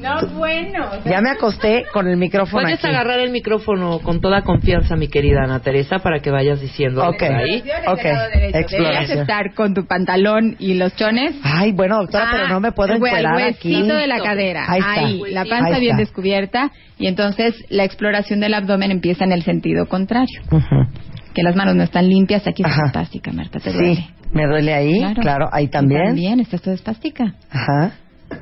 No, 0.00 0.26
bueno. 0.38 0.86
o 0.90 1.02
sea, 1.02 1.12
Ya 1.12 1.20
me 1.20 1.30
acosté 1.30 1.84
con 1.92 2.08
el 2.08 2.16
micrófono 2.16 2.62
Puedes 2.62 2.78
aquí. 2.78 2.88
agarrar 2.88 3.20
el 3.20 3.30
micrófono 3.30 3.98
con 4.00 4.20
toda 4.20 4.42
confianza, 4.42 4.96
mi 4.96 5.08
querida 5.08 5.42
Ana 5.44 5.60
Teresa, 5.60 5.98
para 5.98 6.20
que 6.20 6.30
vayas 6.30 6.60
diciendo 6.60 7.02
Ok. 7.06 7.18
por 7.18 7.32
ahí. 7.34 7.62
Ok, 7.86 8.02
del 8.02 8.12
lado 8.14 8.30
derecho. 8.34 8.76
Deberías 8.76 9.10
estar 9.10 9.54
con 9.54 9.74
tu 9.74 9.86
pantalón 9.86 10.56
y 10.58 10.74
los 10.74 10.94
chones. 10.96 11.34
Ay, 11.42 11.72
bueno, 11.72 11.98
doctora, 11.98 12.28
pero 12.32 12.48
no 12.48 12.60
me 12.60 12.72
puedo 12.72 12.92
Ah, 12.92 12.96
hue- 12.96 12.96
encuerar 12.96 13.40
el 13.40 13.48
aquí. 13.54 13.74
huesito 13.74 13.94
de 13.94 14.06
la 14.06 14.18
cadera. 14.20 14.64
Ahí 14.68 14.80
está. 14.80 14.92
Ahí, 15.06 15.22
la 15.30 15.40
Ahí 15.42 15.50
panza 15.50 15.78
bien 15.78 15.92
está. 15.92 15.96
descubierta. 15.98 16.70
Y 16.98 17.06
entonces 17.06 17.54
la 17.68 17.84
exploración 17.84 18.40
del 18.40 18.54
abdomen 18.54 18.90
empieza 18.90 19.24
en 19.24 19.32
el 19.32 19.42
sentido 19.42 19.86
contrario. 19.86 20.40
Ujú. 20.50 20.86
Que 21.34 21.42
las 21.42 21.54
manos 21.56 21.76
no 21.76 21.82
están 21.82 22.08
limpias. 22.08 22.46
Aquí 22.46 22.62
está 22.62 22.74
Ajá. 22.74 22.86
espástica, 22.86 23.32
Marta. 23.32 23.60
¿Te 23.60 23.72
duele? 23.72 23.94
Sí, 23.96 24.06
me 24.32 24.46
duele 24.46 24.74
ahí, 24.74 25.14
claro, 25.14 25.48
ahí 25.52 25.64
Y 25.64 25.68
también. 25.68 26.04
También, 26.06 26.40
estás 26.40 26.60
toda 26.62 26.74
espástica. 26.74 27.34
Ajá. 27.50 27.92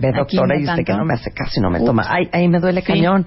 Ve, 0.00 0.12
doctora, 0.12 0.58
y 0.58 0.64
usted 0.64 0.84
que 0.84 0.92
no 0.92 1.04
me 1.04 1.14
hace 1.14 1.30
caso 1.32 1.52
y 1.56 1.60
no 1.62 1.70
me 1.70 1.80
toma. 1.80 2.04
Ay, 2.08 2.28
ahí 2.32 2.48
me 2.48 2.58
duele 2.60 2.80
Sí. 2.82 2.86
cañón. 2.86 3.26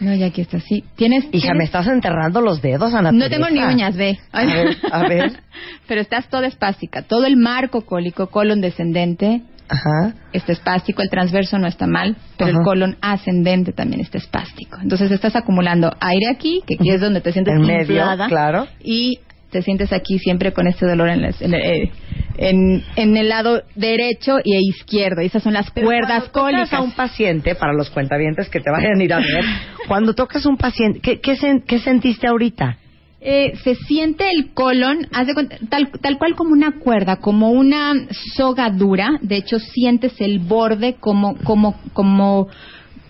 No, 0.00 0.14
ya 0.14 0.26
aquí 0.26 0.40
está, 0.40 0.60
sí. 0.60 0.82
¿Tienes, 0.96 1.24
Hija, 1.24 1.48
tienes- 1.48 1.56
me 1.58 1.64
estás 1.64 1.86
enterrando 1.86 2.40
los 2.40 2.62
dedos, 2.62 2.94
Ana 2.94 3.12
No 3.12 3.28
tengo 3.28 3.50
ni 3.50 3.60
uñas, 3.62 3.96
ve. 3.96 4.18
A 4.32 4.44
ver, 4.46 4.76
a 4.90 5.02
ver. 5.06 5.32
Pero 5.86 6.00
estás 6.00 6.26
toda 6.28 6.46
espástica. 6.46 7.02
Todo 7.02 7.26
el 7.26 7.36
marco 7.36 7.82
cólico, 7.82 8.28
colon 8.28 8.62
descendente, 8.62 9.42
Ajá. 9.68 10.14
está 10.32 10.52
espástico. 10.52 11.02
El 11.02 11.10
transverso 11.10 11.58
no 11.58 11.66
está 11.66 11.86
mal, 11.86 12.16
pero 12.38 12.50
Ajá. 12.50 12.58
el 12.60 12.64
colon 12.64 12.96
ascendente 13.02 13.72
también 13.72 14.00
está 14.00 14.16
espástico. 14.16 14.78
Entonces 14.82 15.10
estás 15.10 15.36
acumulando 15.36 15.94
aire 16.00 16.28
aquí, 16.30 16.62
que 16.66 16.76
aquí 16.76 16.90
es 16.90 17.00
donde 17.02 17.20
te 17.20 17.32
sientes 17.32 17.54
En 17.56 17.60
medio, 17.62 18.02
claro. 18.28 18.68
y 18.82 19.18
te 19.50 19.60
sientes 19.62 19.92
aquí 19.92 20.18
siempre 20.18 20.52
con 20.52 20.66
este 20.66 20.86
dolor 20.86 21.10
en, 21.10 21.22
las- 21.22 21.42
en, 21.42 21.52
eh, 21.54 21.90
en- 22.38 22.82
en 22.96 23.16
el 23.16 23.28
lado 23.28 23.62
derecho 23.74 24.38
y 24.44 24.54
e 24.54 24.60
izquierdo. 24.60 25.22
Y 25.22 25.26
esas 25.26 25.42
son 25.42 25.52
las 25.54 25.70
Pero 25.70 25.86
cuerdas 25.86 26.28
cuando 26.28 26.32
tocas 26.32 26.42
cólicas. 26.70 26.72
a 26.72 26.80
un 26.82 26.92
paciente, 26.92 27.54
para 27.54 27.72
los 27.72 27.90
cuentavientes 27.90 28.48
que 28.48 28.60
te 28.60 28.70
vayan 28.70 29.00
a 29.00 29.04
ir 29.04 29.12
a 29.12 29.18
ver, 29.18 29.44
cuando 29.88 30.14
tocas 30.14 30.44
a 30.46 30.48
un 30.48 30.56
paciente, 30.56 31.00
¿qué, 31.00 31.20
qué, 31.20 31.32
sen- 31.36 31.64
qué 31.66 31.78
sentiste 31.80 32.26
ahorita? 32.26 32.76
Eh, 33.22 33.52
se 33.62 33.74
siente 33.74 34.30
el 34.30 34.54
colon, 34.54 35.06
haz 35.12 35.26
de 35.26 35.34
cuenta, 35.34 35.58
tal, 35.68 35.90
tal 36.00 36.16
cual 36.16 36.34
como 36.34 36.52
una 36.52 36.78
cuerda, 36.78 37.16
como 37.16 37.50
una 37.50 37.92
soga 38.34 38.70
dura. 38.70 39.10
De 39.20 39.36
hecho, 39.36 39.58
sientes 39.58 40.18
el 40.22 40.38
borde 40.38 40.94
como, 40.98 41.36
como, 41.44 41.78
como, 41.92 42.48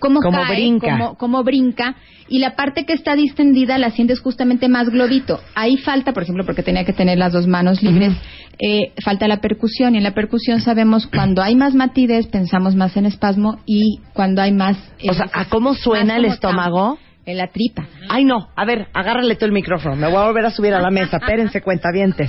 Como 0.00 0.20
cae, 0.20 0.54
brinca. 0.54 0.90
Como, 0.90 1.14
como 1.14 1.44
brinca. 1.44 1.96
Y 2.28 2.38
la 2.38 2.56
parte 2.56 2.84
que 2.84 2.92
está 2.92 3.14
distendida 3.14 3.78
la 3.78 3.90
sientes 3.90 4.20
justamente 4.20 4.68
más 4.68 4.88
globito. 4.88 5.40
Ahí 5.54 5.76
falta, 5.76 6.12
por 6.12 6.22
ejemplo, 6.22 6.44
porque 6.44 6.62
tenía 6.62 6.84
que 6.84 6.92
tener 6.92 7.18
las 7.18 7.32
dos 7.32 7.46
manos 7.46 7.82
libres, 7.82 8.12
eh, 8.58 8.92
falta 9.04 9.28
la 9.28 9.40
percusión. 9.40 9.94
Y 9.94 9.98
en 9.98 10.04
la 10.04 10.14
percusión 10.14 10.60
sabemos 10.60 11.06
cuando 11.06 11.42
hay 11.42 11.54
más 11.54 11.74
matidez, 11.74 12.26
pensamos 12.26 12.74
más 12.74 12.96
en 12.96 13.06
espasmo 13.06 13.58
y 13.66 14.00
cuando 14.12 14.42
hay 14.42 14.52
más. 14.52 14.76
O 15.08 15.14
sea, 15.14 15.26
eh, 15.26 15.30
¿a 15.32 15.44
cómo 15.46 15.74
suena 15.74 16.16
el 16.16 16.24
estómago? 16.24 16.98
En 17.30 17.36
la 17.38 17.46
tripa. 17.46 17.86
Ay, 18.08 18.24
no. 18.24 18.48
A 18.56 18.64
ver, 18.64 18.88
agárrale 18.92 19.36
tú 19.36 19.44
el 19.44 19.52
micrófono. 19.52 19.94
Me 19.94 20.08
voy 20.08 20.16
a 20.16 20.26
volver 20.26 20.44
a 20.46 20.50
subir 20.50 20.74
a 20.74 20.80
la 20.80 20.90
mesa. 20.90 21.18
Espérense, 21.18 21.60
cuentavientes. 21.62 22.28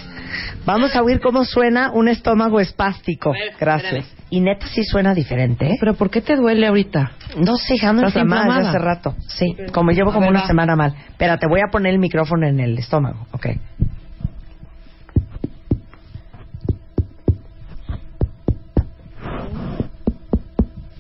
Vamos 0.64 0.96
a 0.96 1.02
oír 1.02 1.20
cómo 1.20 1.44
suena 1.44 1.90
un 1.92 2.08
estómago 2.08 2.60
espástico. 2.60 3.34
Gracias. 3.60 4.06
Y 4.30 4.42
neta 4.42 4.68
sí 4.68 4.84
suena 4.84 5.16
diferente, 5.16 5.66
¿eh? 5.66 5.78
¿Pero 5.80 5.96
por 5.96 6.12
qué 6.12 6.22
te 6.22 6.36
duele 6.36 6.68
ahorita? 6.68 7.14
No 7.38 7.56
sé, 7.58 7.84
ando 7.84 8.06
¿Estás 8.06 8.22
inflamada 8.22 8.58
desde 8.58 8.70
hace 8.70 8.78
rato. 8.78 9.16
Sí, 9.28 9.56
como 9.74 9.90
llevo 9.90 10.14
como 10.14 10.28
una 10.28 10.42
va. 10.42 10.48
semana 10.48 10.76
mal. 10.76 10.94
Espérate, 11.10 11.48
voy 11.50 11.62
a 11.62 11.72
poner 11.72 11.94
el 11.94 12.00
micrófono 12.00 12.48
en 12.48 12.60
el 12.60 12.78
estómago. 12.78 13.26
Ok. 13.32 13.48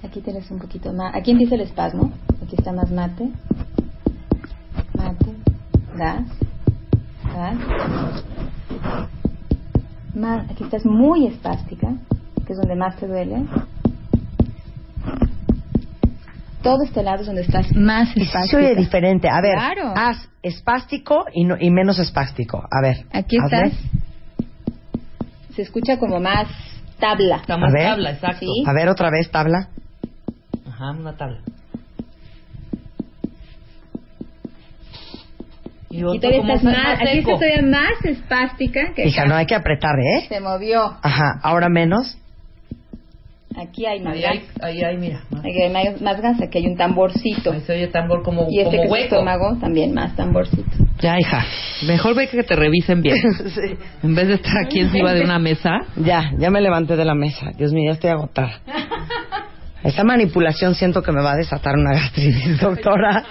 Aquí 0.03 0.21
tienes 0.21 0.49
un 0.49 0.59
poquito 0.59 0.91
más. 0.91 1.15
Aquí 1.15 1.31
empieza 1.31 1.55
el 1.55 1.61
espasmo. 1.61 2.11
Aquí 2.43 2.55
está 2.57 2.73
más. 2.73 2.91
Mate. 2.91 3.29
Más. 10.15 10.49
Aquí 10.51 10.63
estás 10.63 10.85
muy 10.85 11.27
espástica, 11.27 11.93
que 12.45 12.53
es 12.53 12.57
donde 12.59 12.75
más 12.75 12.95
te 12.97 13.07
duele. 13.07 13.45
Todo 16.63 16.83
este 16.83 17.01
lado 17.03 17.21
es 17.21 17.27
donde 17.27 17.41
estás 17.41 17.75
más 17.75 18.15
espástica. 18.15 18.57
oye 18.57 18.75
diferente. 18.75 19.29
A 19.29 19.41
ver, 19.41 19.53
Claro. 19.57 19.93
haz 19.95 20.17
espástico 20.43 21.25
y, 21.33 21.43
no- 21.45 21.57
y 21.59 21.69
menos 21.71 21.97
espástico. 21.99 22.57
A 22.69 22.81
ver. 22.81 23.05
Aquí 23.13 23.37
hazle. 23.43 23.67
estás. 23.67 23.79
Se 25.55 25.61
escucha 25.63 25.97
como 25.97 26.19
más 26.19 26.47
tabla. 26.99 27.37
Está 27.37 27.55
A 27.55 27.57
más 27.57 27.73
ver. 27.73 27.83
tabla, 27.89 28.11
exacto. 28.11 28.39
Sí. 28.45 28.63
A 28.67 28.73
ver 28.73 28.89
otra 28.89 29.09
vez, 29.09 29.29
tabla. 29.31 29.69
Ajá, 30.67 30.91
una 30.91 31.15
tabla. 31.17 31.39
Y 36.13 36.17
Y 36.17 36.19
todavía 36.19 36.41
como 36.41 36.53
estás 36.53 36.63
más, 36.63 36.77
más, 36.87 36.99
aquí 37.01 37.17
estás 37.19 37.39
todavía 37.39 37.61
más 37.63 38.05
espástica 38.05 38.93
que 38.95 39.07
Hija, 39.07 39.25
no 39.25 39.35
hay 39.35 39.45
que 39.45 39.55
apretar, 39.55 39.95
¿eh? 39.99 40.25
se 40.27 40.39
movió. 40.39 40.97
Ajá, 41.01 41.39
ahora 41.43 41.69
menos. 41.69 42.17
Aquí 43.57 43.85
hay 43.85 43.99
más 43.99 44.13
Ahí 44.15 44.21
gas. 44.21 44.31
hay, 44.61 44.77
ahí 44.77 44.83
hay, 44.83 44.97
mira. 44.97 45.23
más. 45.29 45.41
Aquí 45.41 45.61
hay 45.61 45.69
más, 45.71 46.01
más 46.01 46.21
gas, 46.21 46.41
aquí 46.41 46.59
hay 46.59 46.67
un 46.67 46.77
tamborcito. 46.77 47.51
Ahí 47.51 47.59
se 47.61 47.73
oye 47.73 47.87
tambor 47.87 48.23
como, 48.23 48.47
Y 48.49 48.59
este 48.59 48.77
como 48.77 48.81
que 48.81 48.85
es 48.85 48.91
hueco. 48.91 49.15
estómago, 49.15 49.57
también 49.59 49.93
más 49.93 50.15
tamborcito. 50.15 50.63
Ya, 51.01 51.19
hija. 51.19 51.43
Mejor 51.85 52.15
ve 52.15 52.29
que 52.29 52.43
te 52.43 52.55
revisen 52.55 53.01
bien. 53.01 53.17
En 54.03 54.15
vez 54.15 54.29
de 54.29 54.35
estar 54.35 54.53
aquí 54.65 54.79
encima 54.79 55.13
de 55.13 55.23
una 55.25 55.37
mesa. 55.37 55.71
Ya, 55.97 56.31
ya 56.37 56.49
me 56.49 56.61
levanté 56.61 56.95
de 56.95 57.03
la 57.03 57.13
mesa. 57.13 57.51
Dios 57.57 57.73
mío, 57.73 57.89
ya 57.89 57.93
estoy 57.95 58.11
agotada. 58.11 58.61
Esta 59.83 60.03
manipulación 60.03 60.75
siento 60.75 61.01
que 61.01 61.11
me 61.11 61.21
va 61.21 61.33
a 61.33 61.37
desatar 61.37 61.75
una 61.75 61.93
gastritis, 61.93 62.59
doctora. 62.61 63.23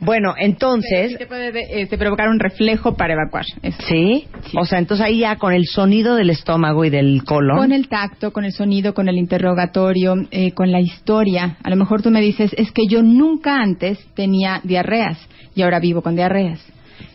Bueno, 0.00 0.34
entonces, 0.38 1.18
te 1.18 1.26
puede 1.26 1.82
este, 1.82 1.98
provocar 1.98 2.28
un 2.28 2.38
reflejo 2.38 2.96
para 2.96 3.14
evacuar. 3.14 3.44
¿sí? 3.86 4.26
O 4.54 4.64
sea, 4.64 4.78
entonces 4.78 5.04
ahí 5.04 5.20
ya 5.20 5.36
con 5.36 5.52
el 5.52 5.64
sonido 5.66 6.14
del 6.14 6.30
estómago 6.30 6.84
y 6.84 6.90
del 6.90 7.24
colon. 7.24 7.58
Con 7.58 7.72
el 7.72 7.88
tacto, 7.88 8.32
con 8.32 8.44
el 8.44 8.52
sonido, 8.52 8.94
con 8.94 9.08
el 9.08 9.18
interrogatorio, 9.18 10.14
eh, 10.30 10.52
con 10.52 10.72
la 10.72 10.80
historia. 10.80 11.58
A 11.62 11.70
lo 11.70 11.76
mejor 11.76 12.00
tú 12.00 12.10
me 12.10 12.20
dices, 12.20 12.54
es 12.56 12.72
que 12.72 12.86
yo 12.86 13.02
nunca 13.02 13.60
antes 13.60 13.98
tenía 14.14 14.60
diarreas 14.64 15.18
y 15.54 15.62
ahora 15.62 15.80
vivo 15.80 16.00
con 16.00 16.14
diarreas. 16.14 16.60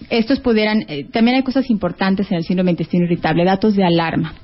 Estos 0.10 0.40
pudieran, 0.40 0.86
eh, 0.88 1.06
también 1.12 1.38
hay 1.38 1.44
cosas 1.44 1.70
importantes 1.70 2.30
en 2.32 2.38
el 2.38 2.44
síndrome 2.44 2.70
de 2.70 2.74
intestino 2.74 3.06
irritable, 3.06 3.46
datos 3.46 3.76
de 3.76 3.86
alarma. 3.86 4.36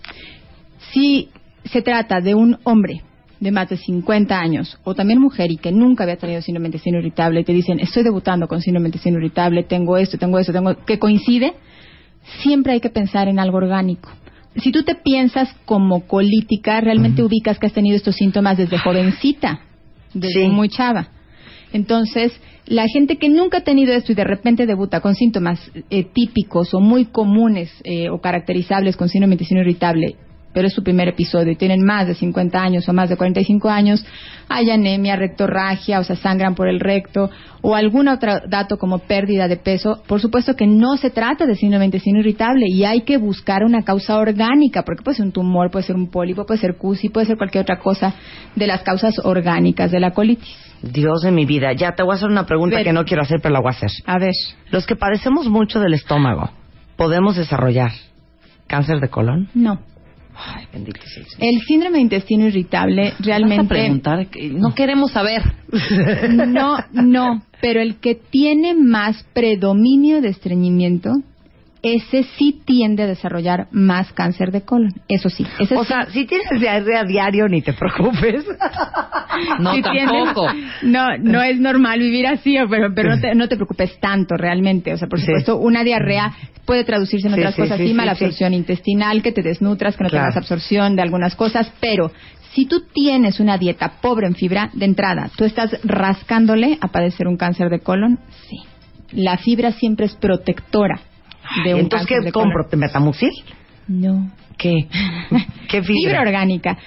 Si 0.92 1.30
se 1.66 1.82
trata 1.82 2.22
de 2.22 2.34
un 2.34 2.58
hombre 2.64 3.04
de 3.40 3.52
más 3.52 3.70
de 3.70 3.78
50 3.78 4.38
años 4.38 4.78
o 4.84 4.94
también 4.94 5.20
mujer 5.20 5.52
y 5.52 5.58
que 5.58 5.72
nunca 5.72 6.04
había 6.04 6.18
tenido 6.18 6.42
síndrome 6.42 6.66
de 6.66 6.70
intestino 6.70 7.00
irritable 7.00 7.42
y 7.42 7.44
te 7.44 7.54
dicen, 7.54 7.80
estoy 7.80 8.04
debutando 8.04 8.48
con 8.48 8.62
síndrome 8.62 8.86
de 8.86 8.90
intestino 8.90 9.18
irritable, 9.18 9.64
tengo 9.64 9.98
esto, 9.98 10.18
tengo 10.18 10.40
esto, 10.40 10.52
tengo 10.52 10.76
que 10.86 11.00
coincide, 11.00 11.54
siempre 12.42 12.74
hay 12.74 12.80
que 12.82 12.90
pensar 12.90 13.28
en 13.28 13.40
algo 13.40 13.58
orgánico. 13.58 14.10
Si 14.58 14.72
tú 14.72 14.84
te 14.84 14.96
piensas 14.96 15.54
como 15.66 16.02
colítica, 16.08 16.82
realmente 16.82 17.24
ubicas 17.24 17.60
que 17.60 17.68
has 17.68 17.74
tenido 17.74 17.96
estos 17.96 18.16
síntomas 18.16 18.58
desde 18.58 18.78
jovencita, 18.78 19.62
desde 20.14 20.44
Sí. 20.44 20.50
muy 20.50 20.70
chava. 20.70 21.10
Entonces, 21.72 22.34
la 22.66 22.88
gente 22.88 23.18
que 23.18 23.30
nunca 23.30 23.60
ha 23.60 23.64
tenido 23.64 23.94
esto 23.94 24.12
y 24.12 24.16
de 24.16 24.24
repente 24.24 24.66
debuta 24.66 25.02
con 25.02 25.16
síntomas 25.16 25.60
eh, 25.90 26.04
típicos 26.04 26.74
o 26.74 26.80
muy 26.80 27.06
comunes 27.06 27.72
eh, 27.84 28.10
o 28.10 28.20
caracterizables 28.20 28.98
con 28.98 29.08
síndrome 29.08 29.32
de 29.32 29.36
intestino 29.36 29.62
irritable, 29.62 30.16
pero 30.60 30.68
es 30.68 30.74
su 30.74 30.84
primer 30.84 31.08
episodio 31.08 31.54
y 31.54 31.56
tienen 31.56 31.86
más 31.86 32.06
de 32.06 32.16
50 32.16 32.62
años 32.62 32.90
o 32.90 32.92
más 32.92 33.08
de 33.08 33.16
45 33.16 33.70
años, 33.70 34.06
hay 34.50 34.70
anemia, 34.70 35.16
rectorragia, 35.16 36.02
o 36.02 36.04
sea, 36.04 36.18
sangran 36.18 36.54
por 36.54 36.68
el 36.68 36.82
recto 36.82 37.30
o 37.62 37.76
algún 37.76 38.10
otro 38.10 38.42
dato 38.46 38.78
como 38.78 39.00
pérdida 39.00 39.48
de 39.48 39.56
peso, 39.56 40.04
por 40.06 40.20
supuesto 40.20 40.58
que 40.58 40.68
no 40.68 40.98
se 40.98 41.12
trata 41.12 41.46
de 41.46 41.56
síndrome 41.56 41.84
de 41.84 41.86
intestino 41.86 42.20
irritable 42.20 42.66
y 42.68 42.84
hay 42.84 43.04
que 43.04 43.16
buscar 43.16 43.64
una 43.64 43.84
causa 43.84 44.18
orgánica, 44.18 44.84
porque 44.84 45.02
puede 45.02 45.16
ser 45.16 45.28
un 45.28 45.32
tumor, 45.32 45.72
puede 45.72 45.86
ser 45.86 45.96
un 45.96 46.12
pólipo, 46.12 46.46
puede 46.46 46.60
ser 46.60 46.76
CUSI, 46.76 47.08
puede 47.08 47.28
ser 47.28 47.38
cualquier 47.38 47.62
otra 47.62 47.80
cosa 47.80 48.14
de 48.54 48.68
las 48.68 48.82
causas 48.82 49.18
orgánicas 49.24 49.92
de 49.92 50.02
la 50.02 50.12
colitis. 50.12 50.58
Dios 50.82 51.22
de 51.22 51.32
mi 51.32 51.46
vida. 51.46 51.72
Ya 51.72 51.94
te 51.94 52.04
voy 52.04 52.12
a 52.12 52.16
hacer 52.16 52.28
una 52.28 52.46
pregunta 52.46 52.84
que 52.84 52.92
no 52.92 53.06
quiero 53.06 53.24
hacer, 53.24 53.40
pero 53.42 53.54
la 53.54 53.62
voy 53.62 53.70
a 53.70 53.78
hacer. 53.78 53.92
A 54.06 54.20
ver. 54.20 54.34
Los 54.72 54.86
que 54.86 54.98
padecemos 54.98 55.48
mucho 55.48 55.80
del 55.80 55.94
estómago, 55.94 56.50
¿podemos 56.98 57.38
desarrollar 57.38 57.92
cáncer 58.68 59.00
de 59.00 59.08
colon? 59.08 59.48
No. 59.54 59.80
Ay, 60.42 60.66
bendito 60.72 61.02
sea 61.02 61.24
el 61.40 61.62
síndrome 61.62 61.98
de 61.98 62.04
intestino 62.04 62.48
irritable 62.48 63.12
Vas 63.12 63.20
a 63.20 63.24
realmente 63.24 63.68
preguntar. 63.68 64.28
No 64.52 64.74
queremos 64.74 65.12
saber. 65.12 65.42
no, 66.30 66.78
no, 66.94 67.44
pero 67.62 67.82
el 67.82 67.98
que 67.98 68.16
tiene 68.16 68.74
más 68.74 69.26
predominio 69.34 70.22
de 70.22 70.30
estreñimiento, 70.30 71.12
ese 71.82 72.24
sí 72.38 72.62
tiende 72.66 73.04
a 73.04 73.08
desarrollar 73.08 73.68
más 73.72 74.12
cáncer 74.12 74.52
de 74.52 74.62
colon. 74.64 74.94
Eso 75.08 75.30
sí. 75.30 75.46
Ese 75.60 75.78
O 75.78 75.84
sí. 75.84 75.88
sea, 75.88 76.08
si 76.12 76.26
tienes 76.26 76.48
diarrea 76.60 77.04
diario, 77.06 77.48
ni 77.48 77.62
te 77.62 77.74
preocupes. 77.74 78.46
No, 79.60 79.74
tampoco. 79.82 80.48
no, 80.82 81.18
no 81.20 81.42
es 81.42 81.60
normal 81.60 82.00
vivir 82.00 82.28
así, 82.28 82.58
pero, 82.70 82.94
pero 82.94 83.16
no, 83.16 83.22
te, 83.22 83.36
no 83.36 83.48
te 83.48 83.56
preocupes 83.56 83.98
tanto 84.00 84.36
realmente. 84.36 84.92
O 84.94 84.98
sea, 84.98 85.08
por 85.08 85.20
Sí. 85.20 85.28
supuesto, 85.28 85.58
una 85.58 85.84
diarrea 85.84 86.34
puede 86.66 86.84
traducirse 86.84 87.28
en 87.28 87.36
Sí, 87.36 87.40
otras 87.40 87.56
sí, 87.56 87.62
cosas, 87.62 87.78
sí, 87.78 87.84
sí, 87.84 87.90
sí, 87.90 87.96
mala 87.96 88.16
sí. 88.16 88.26
absorción 88.26 88.54
intestinal, 88.54 89.22
que 89.22 89.32
te 89.32 89.42
desnutras, 89.44 89.96
que 89.96 90.04
no 90.04 90.10
Claro. 90.10 90.26
tengas 90.26 90.38
absorción 90.38 90.96
de 90.96 91.04
algunas 91.04 91.36
cosas, 91.36 91.72
pero 91.80 92.12
si 92.54 92.66
tú 92.66 92.82
tienes 92.94 93.40
una 93.40 93.58
dieta 93.58 93.94
pobre 94.02 94.28
en 94.28 94.36
fibra, 94.36 94.72
de 94.74 94.86
entrada, 94.86 95.30
tú 95.38 95.46
estás 95.46 95.78
rascándole 95.84 96.78
a 96.82 96.88
padecer 96.90 97.28
un 97.28 97.38
cáncer 97.38 97.70
de 97.70 97.80
colon, 97.80 98.20
sí. 98.50 98.58
La 99.12 99.38
fibra 99.38 99.72
siempre 99.72 100.08
es 100.08 100.16
protectora 100.16 101.00
de 101.64 101.74
un 101.74 101.80
Entonces, 101.82 102.08
¿qué 102.08 102.20
de 102.22 102.32
compro? 102.32 102.68
¿Te 102.70 102.78
metamucil? 102.78 103.32
No. 103.88 104.32
¿Qué? 104.58 104.88
¿Qué 105.70 105.82
fibra? 105.84 105.94
Fibra 106.02 106.22
orgánica. 106.22 106.78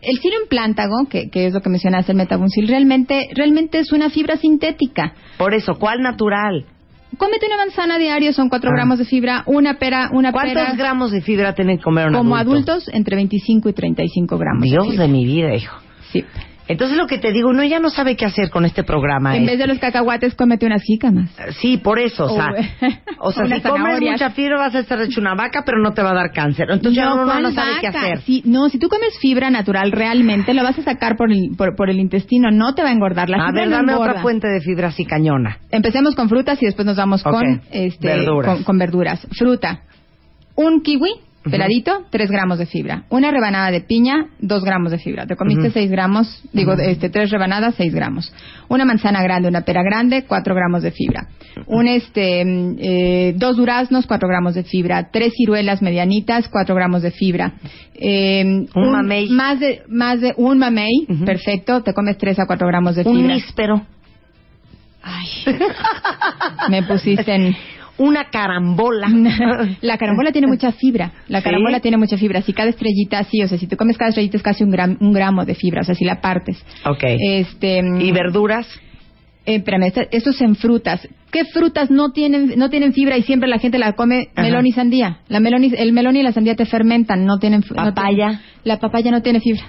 El 0.00 0.18
implántago, 0.42 1.06
que, 1.08 1.30
que 1.30 1.46
es 1.46 1.52
lo 1.54 1.60
que 1.60 1.70
mencionaste, 1.70 2.10
el 2.12 2.18
metabuncil, 2.18 2.66
realmente, 2.66 3.28
realmente 3.34 3.78
es 3.78 3.92
una 3.92 4.10
fibra 4.10 4.36
sintética. 4.36 5.14
Por 5.38 5.54
eso, 5.54 5.74
¿cuál 5.78 6.02
natural? 6.02 6.64
Cómete 7.16 7.46
una 7.46 7.56
manzana 7.56 7.98
diario, 7.98 8.32
son 8.32 8.48
4 8.48 8.70
Ah. 8.70 8.74
gramos 8.74 8.98
de 8.98 9.04
fibra, 9.04 9.44
una 9.46 9.74
pera, 9.78 10.08
una 10.12 10.32
¿Cuántos 10.32 10.54
pera. 10.54 10.74
gramos 10.74 11.12
de 11.12 11.20
fibra 11.20 11.54
tienen 11.54 11.76
que 11.76 11.84
comer 11.84 12.08
un 12.08 12.14
como 12.14 12.36
adulto? 12.36 12.72
adultos, 12.72 12.94
entre 12.94 13.16
25 13.16 13.68
y 13.68 13.72
35 13.74 14.38
gramos. 14.38 14.62
Dios 14.64 14.96
de 14.96 15.08
mi 15.08 15.24
vida, 15.24 15.54
hijo. 15.54 15.76
Sí. 16.10 16.24
Entonces 16.72 16.96
lo 16.96 17.06
que 17.06 17.18
te 17.18 17.32
digo, 17.32 17.48
uno 17.50 17.62
ya 17.64 17.78
no 17.78 17.90
sabe 17.90 18.16
qué 18.16 18.24
hacer 18.24 18.50
con 18.50 18.64
este 18.64 18.82
programa. 18.84 19.36
En 19.36 19.44
¿eh? 19.44 19.46
vez 19.46 19.58
de 19.58 19.66
los 19.66 19.78
cacahuates, 19.78 20.34
cómete 20.34 20.66
unas 20.66 20.82
jícamas. 20.82 21.30
Sí, 21.60 21.76
por 21.76 21.98
eso, 21.98 22.24
o 22.24 22.28
sea, 22.34 22.46
O- 23.18 23.32
sea, 23.32 23.46
si 23.46 23.60
comes 23.62 24.00
mucha 24.00 24.30
fibra 24.30 24.56
vas 24.58 24.74
a 24.74 24.80
estar 24.80 25.00
hecho 25.00 25.20
una 25.20 25.34
vaca, 25.34 25.62
pero 25.64 25.78
no 25.80 25.92
te 25.92 26.02
va 26.02 26.10
a 26.10 26.14
dar 26.14 26.32
cáncer. 26.32 26.66
Entonces 26.70 26.94
ya 26.94 27.12
uno 27.14 27.24
¿cuál 27.24 27.42
no 27.42 27.52
sabe 27.52 27.72
qué 27.80 27.86
hacer. 27.88 28.20
Si, 28.22 28.42
no, 28.44 28.68
si 28.68 28.78
tú 28.78 28.88
comes 28.88 29.18
fibra 29.20 29.50
natural, 29.50 29.92
realmente 29.92 30.54
lo 30.54 30.62
vas 30.62 30.78
a 30.78 30.82
sacar 30.82 31.16
por 31.16 31.30
el, 31.30 31.50
por, 31.56 31.76
por 31.76 31.90
el 31.90 31.98
intestino, 32.00 32.50
no 32.50 32.74
te 32.74 32.82
va 32.82 32.88
a 32.88 32.92
engordar. 32.92 33.28
La 33.28 33.36
a 33.36 33.46
fibra 33.48 33.60
ver, 33.62 33.70
no 33.70 33.76
dame 33.76 33.92
engorda. 33.92 34.10
otra 34.12 34.22
fuente 34.22 34.48
de 34.48 34.60
fibra 34.60 34.88
así 34.88 35.04
cañona. 35.04 35.58
Empecemos 35.70 36.14
con 36.14 36.28
frutas 36.28 36.60
y 36.62 36.66
después 36.66 36.86
nos 36.86 36.96
vamos 36.96 37.22
con, 37.22 37.60
este, 37.70 38.06
Verduras. 38.08 38.54
Con, 38.54 38.64
con 38.64 38.78
verduras. 38.78 39.26
Fruta. 39.38 39.82
Un 40.54 40.82
kiwi, 40.82 41.10
peladito, 41.50 42.04
3 42.10 42.30
gramos 42.30 42.58
de 42.58 42.66
fibra. 42.66 43.04
Una 43.10 43.30
rebanada 43.30 43.70
de 43.70 43.80
piña, 43.80 44.26
2 44.40 44.64
gramos 44.64 44.92
de 44.92 44.98
fibra. 44.98 45.26
Te 45.26 45.36
comiste 45.36 45.64
Ujú. 45.64 45.72
6 45.72 45.90
gramos, 45.90 46.42
digo, 46.52 46.72
este, 46.74 47.08
3 47.10 47.30
rebanadas, 47.30 47.74
6 47.76 47.92
gramos. 47.94 48.32
Una 48.68 48.84
manzana 48.84 49.22
grande, 49.22 49.48
una 49.48 49.62
pera 49.62 49.82
grande, 49.82 50.24
4 50.24 50.54
gramos 50.54 50.82
de 50.82 50.92
fibra. 50.92 51.26
Un, 51.66 51.88
este, 51.88 52.44
mm, 52.44 52.76
eh, 52.78 53.34
dos 53.36 53.56
duraznos, 53.56 54.06
4 54.06 54.28
gramos 54.28 54.54
de 54.54 54.62
fibra. 54.64 55.10
Tres 55.10 55.32
ciruelas 55.36 55.82
medianitas, 55.82 56.48
4 56.48 56.74
gramos 56.74 57.02
de 57.02 57.10
fibra. 57.10 57.54
Eh, 57.94 58.44
Un 58.74 58.92
mamey. 58.92 59.28
Más 59.28 59.60
de, 59.60 59.82
más 59.88 60.20
de 60.20 60.34
un 60.36 60.58
mamey, 60.58 61.06
perfecto. 61.26 61.82
Te 61.82 61.92
comes 61.92 62.16
3 62.18 62.38
a 62.38 62.46
4 62.46 62.66
gramos 62.68 62.94
de 62.96 63.02
Un 63.02 63.16
fibra. 63.16 63.34
níspero, 63.34 63.82
Ay, 65.04 65.26
me 66.70 66.82
pusiste 66.84 67.34
en... 67.34 67.56
una 68.02 68.30
carambola. 68.30 69.08
La 69.80 69.96
carambola 69.98 70.32
tiene 70.32 70.46
mucha 70.46 70.72
fibra. 70.72 71.12
La 71.28 71.38
¿Sí? 71.38 71.44
carambola 71.44 71.80
tiene 71.80 71.96
mucha 71.96 72.16
fibra. 72.16 72.42
Si 72.42 72.52
cada 72.52 72.70
estrellita, 72.70 73.22
sí, 73.24 73.42
o 73.42 73.48
sea, 73.48 73.58
si 73.58 73.66
te 73.66 73.76
comes 73.76 73.96
cada 73.96 74.08
estrellita 74.10 74.36
es 74.36 74.42
casi 74.42 74.64
un, 74.64 74.70
gram- 74.72 74.96
un 75.00 75.12
gramo 75.12 75.44
de 75.44 75.54
fibra, 75.54 75.82
o 75.82 75.84
sea, 75.84 75.94
si 75.94 76.04
la 76.04 76.20
partes. 76.20 76.62
ok. 76.84 77.02
Este, 77.20 77.82
mm, 77.82 78.00
¿Y 78.00 78.12
verduras? 78.12 78.66
eh, 79.44 79.56
espérame, 79.56 79.92
esto 80.10 80.30
es 80.30 80.40
en 80.40 80.54
frutas. 80.56 81.06
¿Qué 81.30 81.44
frutas 81.46 81.90
no 81.90 82.10
tienen 82.12 82.52
no 82.56 82.68
tienen 82.70 82.92
fibra 82.92 83.16
y 83.16 83.22
siempre 83.22 83.48
la 83.48 83.58
gente 83.58 83.78
la 83.78 83.92
come? 83.94 84.28
Ajá. 84.34 84.42
Melón 84.42 84.66
y 84.66 84.72
sandía. 84.72 85.18
La 85.28 85.40
melón 85.40 85.64
y, 85.64 85.72
el 85.76 85.92
melón 85.92 86.14
y 86.16 86.22
la 86.22 86.32
sandía 86.32 86.54
te 86.56 86.66
fermentan, 86.66 87.24
no 87.24 87.38
tienen 87.38 87.64
no 87.70 87.74
Papaya. 87.74 88.14
tienen- 88.14 88.40
la 88.64 88.78
papaya 88.78 89.10
no 89.10 89.22
tiene 89.22 89.40
fibra. 89.40 89.64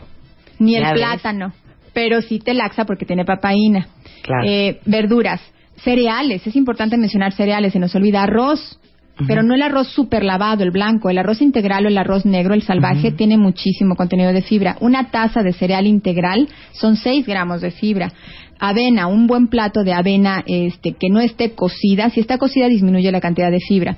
Ni 0.60 0.76
el 0.76 0.84
ves. 0.84 0.93
plátano. 0.93 1.54
Pero 1.93 2.22
sí 2.22 2.39
te 2.39 2.54
laxa 2.54 2.86
porque 2.86 3.06
tiene 3.06 3.24
papaína. 3.26 3.88
Claro. 4.24 4.43
Eh, 4.48 4.80
verduras. 4.86 5.39
Cereales. 5.77 6.45
Es 6.45 6.55
importante 6.55 6.97
mencionar 6.97 7.33
cereales. 7.33 7.73
Se 7.73 7.79
nos 7.79 7.95
olvida 7.95 8.23
arroz. 8.23 8.79
Pero 9.27 9.43
no 9.43 9.53
el 9.53 9.62
arroz 9.62 9.89
super 9.89 10.23
lavado, 10.23 10.63
el 10.63 10.71
blanco. 10.71 11.09
El 11.09 11.19
arroz 11.19 11.41
integral 11.41 11.86
o 11.86 11.88
el 11.88 11.97
arroz 11.97 12.25
negro, 12.25 12.55
el 12.55 12.63
salvaje, 12.63 13.12
tiene 13.12 13.38
muchísimo 13.38 13.95
contenido 13.95 14.33
de 14.33 14.41
fibra. 14.41 14.77
Una 14.79 15.12
taza 15.12 15.43
de 15.43 15.53
cereal 15.53 15.86
integral 15.86 16.47
son 16.71 16.95
6 16.95 17.25
gramos 17.27 17.62
de 17.62 17.69
fibra. 17.69 18.12
Avena, 18.59 19.07
un 19.07 19.27
buen 19.27 19.49
plato 19.49 19.83
de 19.83 19.93
avena 19.93 20.43
este, 20.47 20.93
que 20.93 21.09
no 21.09 21.19
esté 21.19 21.51
cocida. 21.51 22.09
Si 22.09 22.21
está 22.21 22.39
cocida, 22.39 22.67
disminuye 22.67 23.12
la 23.12 23.21
cantidad 23.21 23.51
de 23.51 23.59
fibra. 23.59 23.97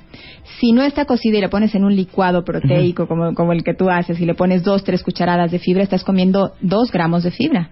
Si 0.58 0.72
no 0.72 0.82
está 0.82 1.06
cocida 1.06 1.38
y 1.38 1.40
le 1.40 1.48
pones 1.48 1.74
en 1.74 1.84
un 1.84 1.96
licuado 1.96 2.44
proteico 2.44 3.06
como, 3.06 3.32
como 3.34 3.52
el 3.52 3.64
que 3.64 3.74
tú 3.74 3.88
haces 3.88 4.20
y 4.20 4.26
le 4.26 4.34
pones 4.34 4.64
dos, 4.64 4.84
tres 4.84 5.02
cucharadas 5.02 5.50
de 5.50 5.58
fibra, 5.58 5.82
estás 5.82 6.04
comiendo 6.04 6.52
2 6.60 6.92
gramos 6.92 7.22
de 7.22 7.30
fibra. 7.30 7.70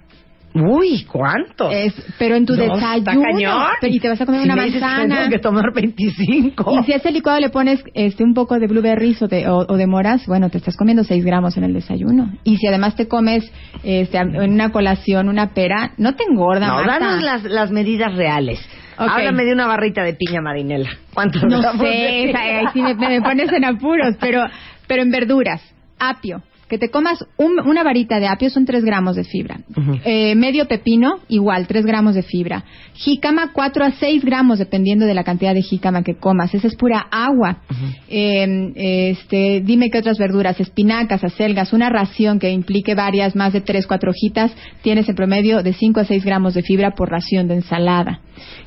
Uy, 0.55 1.05
¿cuánto? 1.11 1.69
Es, 1.71 1.93
pero 2.19 2.37
en 2.37 2.47
tu 2.47 2.55
No, 2.55 2.63
desayuno. 2.63 3.67
y 3.83 3.99
te 3.99 4.09
vas 4.09 4.21
a 4.21 4.25
comer 4.27 4.43
Si 4.43 4.47
una 4.47 4.55
me 4.57 4.65
dices 4.67 4.81
que 4.81 4.87
manzana. 4.87 5.17
tengo 5.17 5.31
que 5.31 5.39
tomar 5.41 5.73
25. 5.75 6.79
Y 6.81 6.85
si 6.85 6.93
a 6.93 6.97
ese 6.97 7.11
licuado 7.11 7.41
le 7.41 7.51
pones 7.51 7.83
este 7.95 8.23
un 8.23 8.35
poco 8.35 8.59
de 8.61 8.69
blueberries 8.69 9.21
o 9.23 9.27
de, 9.27 9.49
o, 9.49 9.67
o 9.69 9.77
de 9.77 9.87
moras, 9.89 10.25
bueno, 10.27 10.51
te 10.51 10.59
estás 10.59 10.77
comiendo 10.77 11.03
6 11.03 11.25
gramos 11.25 11.57
en 11.57 11.65
el 11.65 11.73
desayuno. 11.73 12.33
Y 12.45 12.57
si 12.59 12.67
además 12.69 12.95
te 12.95 13.09
comes 13.09 13.51
este, 13.83 14.17
en 14.19 14.53
una 14.53 14.71
colación 14.71 15.29
una 15.29 15.55
pera, 15.55 15.93
no 15.97 16.15
te 16.15 16.23
engorda, 16.23 16.69
No, 16.69 16.75
Marta. 16.85 16.99
danos 17.01 17.23
las, 17.23 17.43
las 17.45 17.71
medidas 17.73 18.15
reales. 18.15 18.61
Ok. 18.97 19.09
Háblame 19.11 19.45
de 19.45 19.53
una 19.55 19.67
barrita 19.67 20.05
de 20.05 20.15
piña 20.15 20.41
marinela. 20.41 20.89
¿Cuántos 21.13 21.43
No 21.43 21.61
sé, 21.79 22.33
ahí 22.37 22.65
sí 22.73 22.81
me, 22.81 22.95
me 22.95 23.21
pones 23.21 23.53
en 23.53 23.65
apuros, 23.65 24.15
pero, 24.21 24.45
pero 24.87 25.03
en 25.03 25.11
verduras, 25.11 25.61
apio. 25.99 26.43
Que 26.75 26.79
te 26.79 26.91
comas 26.91 27.25
un- 27.37 27.61
una 27.61 27.85
varita 27.85 28.19
de 28.19 28.27
apio 28.27 28.51
son 28.51 28.65
3 28.65 28.85
gramos 28.85 29.15
de 29.15 29.23
fibra. 29.23 29.61
Eh, 30.05 30.35
medio 30.35 30.67
pepino, 30.67 31.21
igual, 31.29 31.69
3 31.69 31.87
gramos 31.87 32.17
de 32.17 32.25
fibra. 32.25 32.65
Jícama, 32.95 33.53
4 33.53 33.85
a 33.85 33.93
6 33.93 34.25
gramos, 34.25 34.59
dependiendo 34.59 35.07
de 35.07 35.15
la 35.15 35.23
cantidad 35.23 35.55
de 35.55 35.63
jícama 35.63 36.03
que 36.03 36.17
comas. 36.17 36.53
Esa 36.53 36.67
es 36.67 36.75
pura 36.75 37.07
agua. 37.13 37.59
Eh, 38.09 38.73
este, 39.11 39.61
dime 39.65 39.89
qué 39.91 39.99
otras 39.99 40.19
verduras, 40.19 40.59
espinacas, 40.59 41.23
acelgas, 41.23 41.73
una 41.73 41.91
ración 41.91 42.41
que 42.41 42.51
implique 42.51 42.97
varias, 42.97 43.37
más 43.37 43.53
de 43.53 43.61
3, 43.61 43.87
4 43.87 44.11
hojitas, 44.11 44.51
tienes 44.83 45.09
en 45.09 45.15
promedio 45.15 45.63
de 45.63 45.75
5 45.75 46.01
a 46.01 46.05
6 46.05 46.25
gramos 46.25 46.55
de 46.55 46.63
fibra 46.63 46.97
por 46.97 47.09
ración 47.09 47.47
de 47.47 47.55
ensalada. 47.55 48.19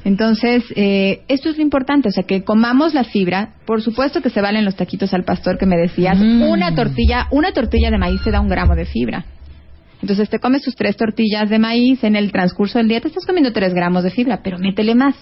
Entonces, 0.03 0.63
eh, 0.75 1.21
esto 1.27 1.49
es 1.49 1.58
lo 1.58 1.63
importante, 1.63 2.10
o 2.10 2.12
sea, 2.12 2.23
que 2.23 2.43
comamos 2.43 2.93
la 2.93 3.03
fibra. 3.03 3.56
Por 3.65 3.82
supuesto 3.82 4.21
que 4.21 4.30
se 4.30 4.41
valen 4.41 4.65
los 4.65 4.75
taquitos 4.75 5.13
al 5.13 5.23
pastor 5.23 5.58
que 5.58 5.65
me 5.65 5.77
decías. 5.77 6.17
Mm. 6.17 6.43
Una 6.43 6.73
tortilla, 6.75 7.27
una 7.32 7.51
tortilla 7.51 7.91
de 7.91 7.97
maíz 7.97 8.21
te 8.23 8.32
da 8.32 8.39
un 8.39 8.49
gramo 8.49 8.75
de 8.75 8.86
fibra. 8.86 9.25
Entonces 10.01 10.30
te 10.30 10.39
comes 10.39 10.62
tus 10.62 10.75
tres 10.75 10.95
tortillas 10.95 11.49
de 11.49 11.60
maíz 11.60 12.03
en 12.03 12.15
el 12.15 12.32
transcurso 12.32 12.77
del 12.77 12.88
día, 12.88 13.01
te 13.01 13.08
estás 13.08 13.25
comiendo 13.25 13.51
tres 13.51 13.73
gramos 13.73 14.03
de 14.03 14.12
fibra, 14.12 14.41
pero 14.43 14.60
métele 14.60 14.95
más. 14.95 15.15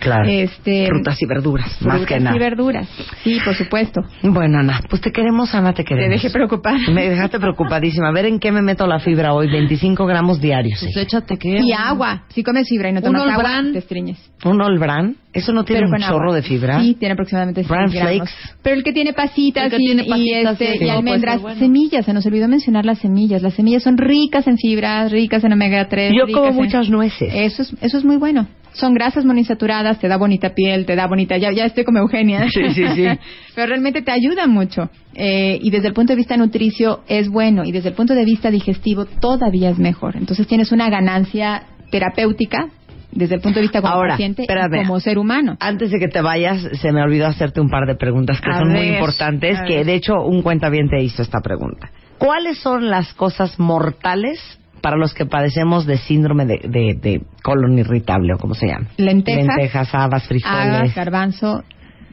Claro. 0.00 0.24
Este, 0.28 0.86
Frutas 0.88 1.20
y 1.22 1.26
verduras, 1.26 1.66
más 1.82 1.96
frutas 1.98 2.06
que 2.08 2.20
nada. 2.20 2.34
y 2.34 2.38
verduras. 2.38 2.88
Sí, 3.22 3.38
por 3.44 3.54
supuesto. 3.54 4.00
Bueno, 4.22 4.58
Ana, 4.58 4.80
pues 4.88 5.00
te 5.02 5.12
queremos, 5.12 5.54
Ana, 5.54 5.72
te 5.72 5.82
Te 5.82 5.88
queremos. 5.90 6.10
dejé 6.22 6.30
preocupar. 6.30 6.78
Me 6.92 7.08
dejaste 7.08 7.38
preocupadísima. 7.38 8.08
A 8.08 8.12
ver 8.12 8.24
en 8.26 8.38
qué 8.40 8.50
me 8.50 8.62
meto 8.62 8.86
la 8.86 8.98
fibra 8.98 9.34
hoy. 9.34 9.48
25 9.50 10.06
gramos 10.06 10.40
diarios. 10.40 10.80
Pues 10.80 10.96
échate 10.96 11.36
que. 11.36 11.60
Y 11.62 11.72
agua. 11.72 12.24
Si 12.28 12.42
comes 12.42 12.68
fibra 12.68 12.88
y 12.88 12.92
no 12.92 13.00
Un 13.00 13.04
tomas 13.04 13.22
agua, 13.34 13.62
te 13.72 13.78
estriñes. 13.78 14.18
¿Un 14.44 14.60
Olbran? 14.62 15.16
¿Eso 15.32 15.52
no 15.52 15.64
tiene 15.64 15.86
un 15.86 15.96
chorro 16.00 16.24
agua. 16.24 16.34
de 16.36 16.42
fibra? 16.42 16.80
Sí, 16.82 16.94
tiene 16.94 17.12
aproximadamente 17.12 17.60
6 17.62 17.68
Bran 17.68 17.90
gramos. 17.90 18.10
flakes. 18.30 18.32
Pero 18.62 18.76
el 18.76 18.82
que 18.82 18.92
tiene 18.92 19.12
pasitas 19.12 19.70
que 19.70 19.76
y, 19.76 19.86
tiene 19.86 20.02
y, 20.04 20.08
pasitas, 20.10 20.60
este, 20.60 20.78
sí, 20.78 20.84
y 20.84 20.88
almendras, 20.88 21.40
bueno. 21.40 21.58
semillas. 21.60 22.04
Se 22.04 22.12
nos 22.12 22.26
olvidó 22.26 22.48
mencionar 22.48 22.84
las 22.84 22.98
semillas. 22.98 23.40
Las 23.40 23.54
semillas 23.54 23.82
son 23.84 23.96
ricas 23.96 24.46
en 24.48 24.56
fibra, 24.58 25.06
ricas 25.08 25.44
en 25.44 25.52
omega 25.52 25.88
3. 25.88 26.12
Yo 26.18 26.26
ricas 26.26 26.40
como 26.40 26.50
en- 26.50 26.56
muchas 26.66 26.88
nueces. 26.90 27.30
Eso 27.32 27.62
es, 27.62 27.72
eso 27.80 27.98
es 27.98 28.04
muy 28.04 28.16
bueno. 28.16 28.48
Son 28.72 28.94
grasas 28.94 29.24
monoinsaturadas, 29.24 29.98
te 29.98 30.06
da 30.06 30.16
bonita 30.16 30.50
piel, 30.54 30.86
te 30.86 30.94
da 30.94 31.08
bonita... 31.08 31.36
Ya, 31.36 31.50
ya 31.50 31.64
estoy 31.64 31.82
como 31.84 31.98
Eugenia. 31.98 32.48
Sí, 32.50 32.62
sí, 32.72 32.84
sí. 32.94 33.04
Pero 33.56 33.66
realmente 33.66 34.02
te 34.02 34.12
ayuda 34.12 34.46
mucho. 34.46 34.90
Eh, 35.14 35.58
y 35.60 35.70
desde 35.70 35.88
el 35.88 35.92
punto 35.94 36.12
de 36.12 36.16
vista 36.16 36.36
nutricio 36.36 37.00
es 37.08 37.28
bueno. 37.28 37.64
Y 37.64 37.72
desde 37.72 37.88
el 37.88 37.94
punto 37.96 38.14
de 38.14 38.24
vista 38.24 38.48
digestivo 38.50 39.06
todavía 39.06 39.70
es 39.70 39.78
mejor. 39.78 40.16
Entonces 40.16 40.46
tienes 40.46 40.70
una 40.70 40.88
ganancia 40.88 41.64
terapéutica 41.90 42.68
desde 43.12 43.34
el 43.36 43.40
punto 43.40 43.58
de 43.58 43.62
vista 43.62 43.80
como 43.80 43.92
Ahora, 43.92 44.10
paciente 44.14 44.44
y 44.44 44.76
como 44.86 45.00
ser 45.00 45.18
humano. 45.18 45.56
Antes 45.60 45.90
de 45.90 45.98
que 45.98 46.08
te 46.08 46.20
vayas, 46.20 46.60
se 46.80 46.92
me 46.92 47.02
olvidó 47.02 47.26
hacerte 47.26 47.60
un 47.60 47.68
par 47.68 47.86
de 47.86 47.94
preguntas 47.96 48.40
que 48.40 48.50
A 48.50 48.58
son 48.58 48.68
muy 48.70 48.88
importantes, 48.88 49.58
que 49.66 49.84
de 49.84 49.94
hecho 49.94 50.14
un 50.24 50.42
cuentaviente 50.42 51.00
hizo 51.02 51.22
esta 51.22 51.40
pregunta. 51.40 51.90
¿Cuáles 52.18 52.58
son 52.58 52.90
las 52.90 53.12
cosas 53.14 53.58
mortales 53.58 54.38
para 54.82 54.96
los 54.96 55.12
que 55.14 55.26
padecemos 55.26 55.86
de 55.86 55.98
síndrome 55.98 56.46
de, 56.46 56.58
de- 56.68 56.94
de 57.00 57.22
colon 57.42 57.78
irritable 57.78 58.34
o 58.34 58.38
como 58.38 58.54
se 58.54 58.66
llama? 58.66 58.86
Lentejas, 58.96 59.46
Lentejas, 59.46 59.94
habas, 59.94 60.26
frijoles. 60.26 60.94
garbanzo, 60.94 61.64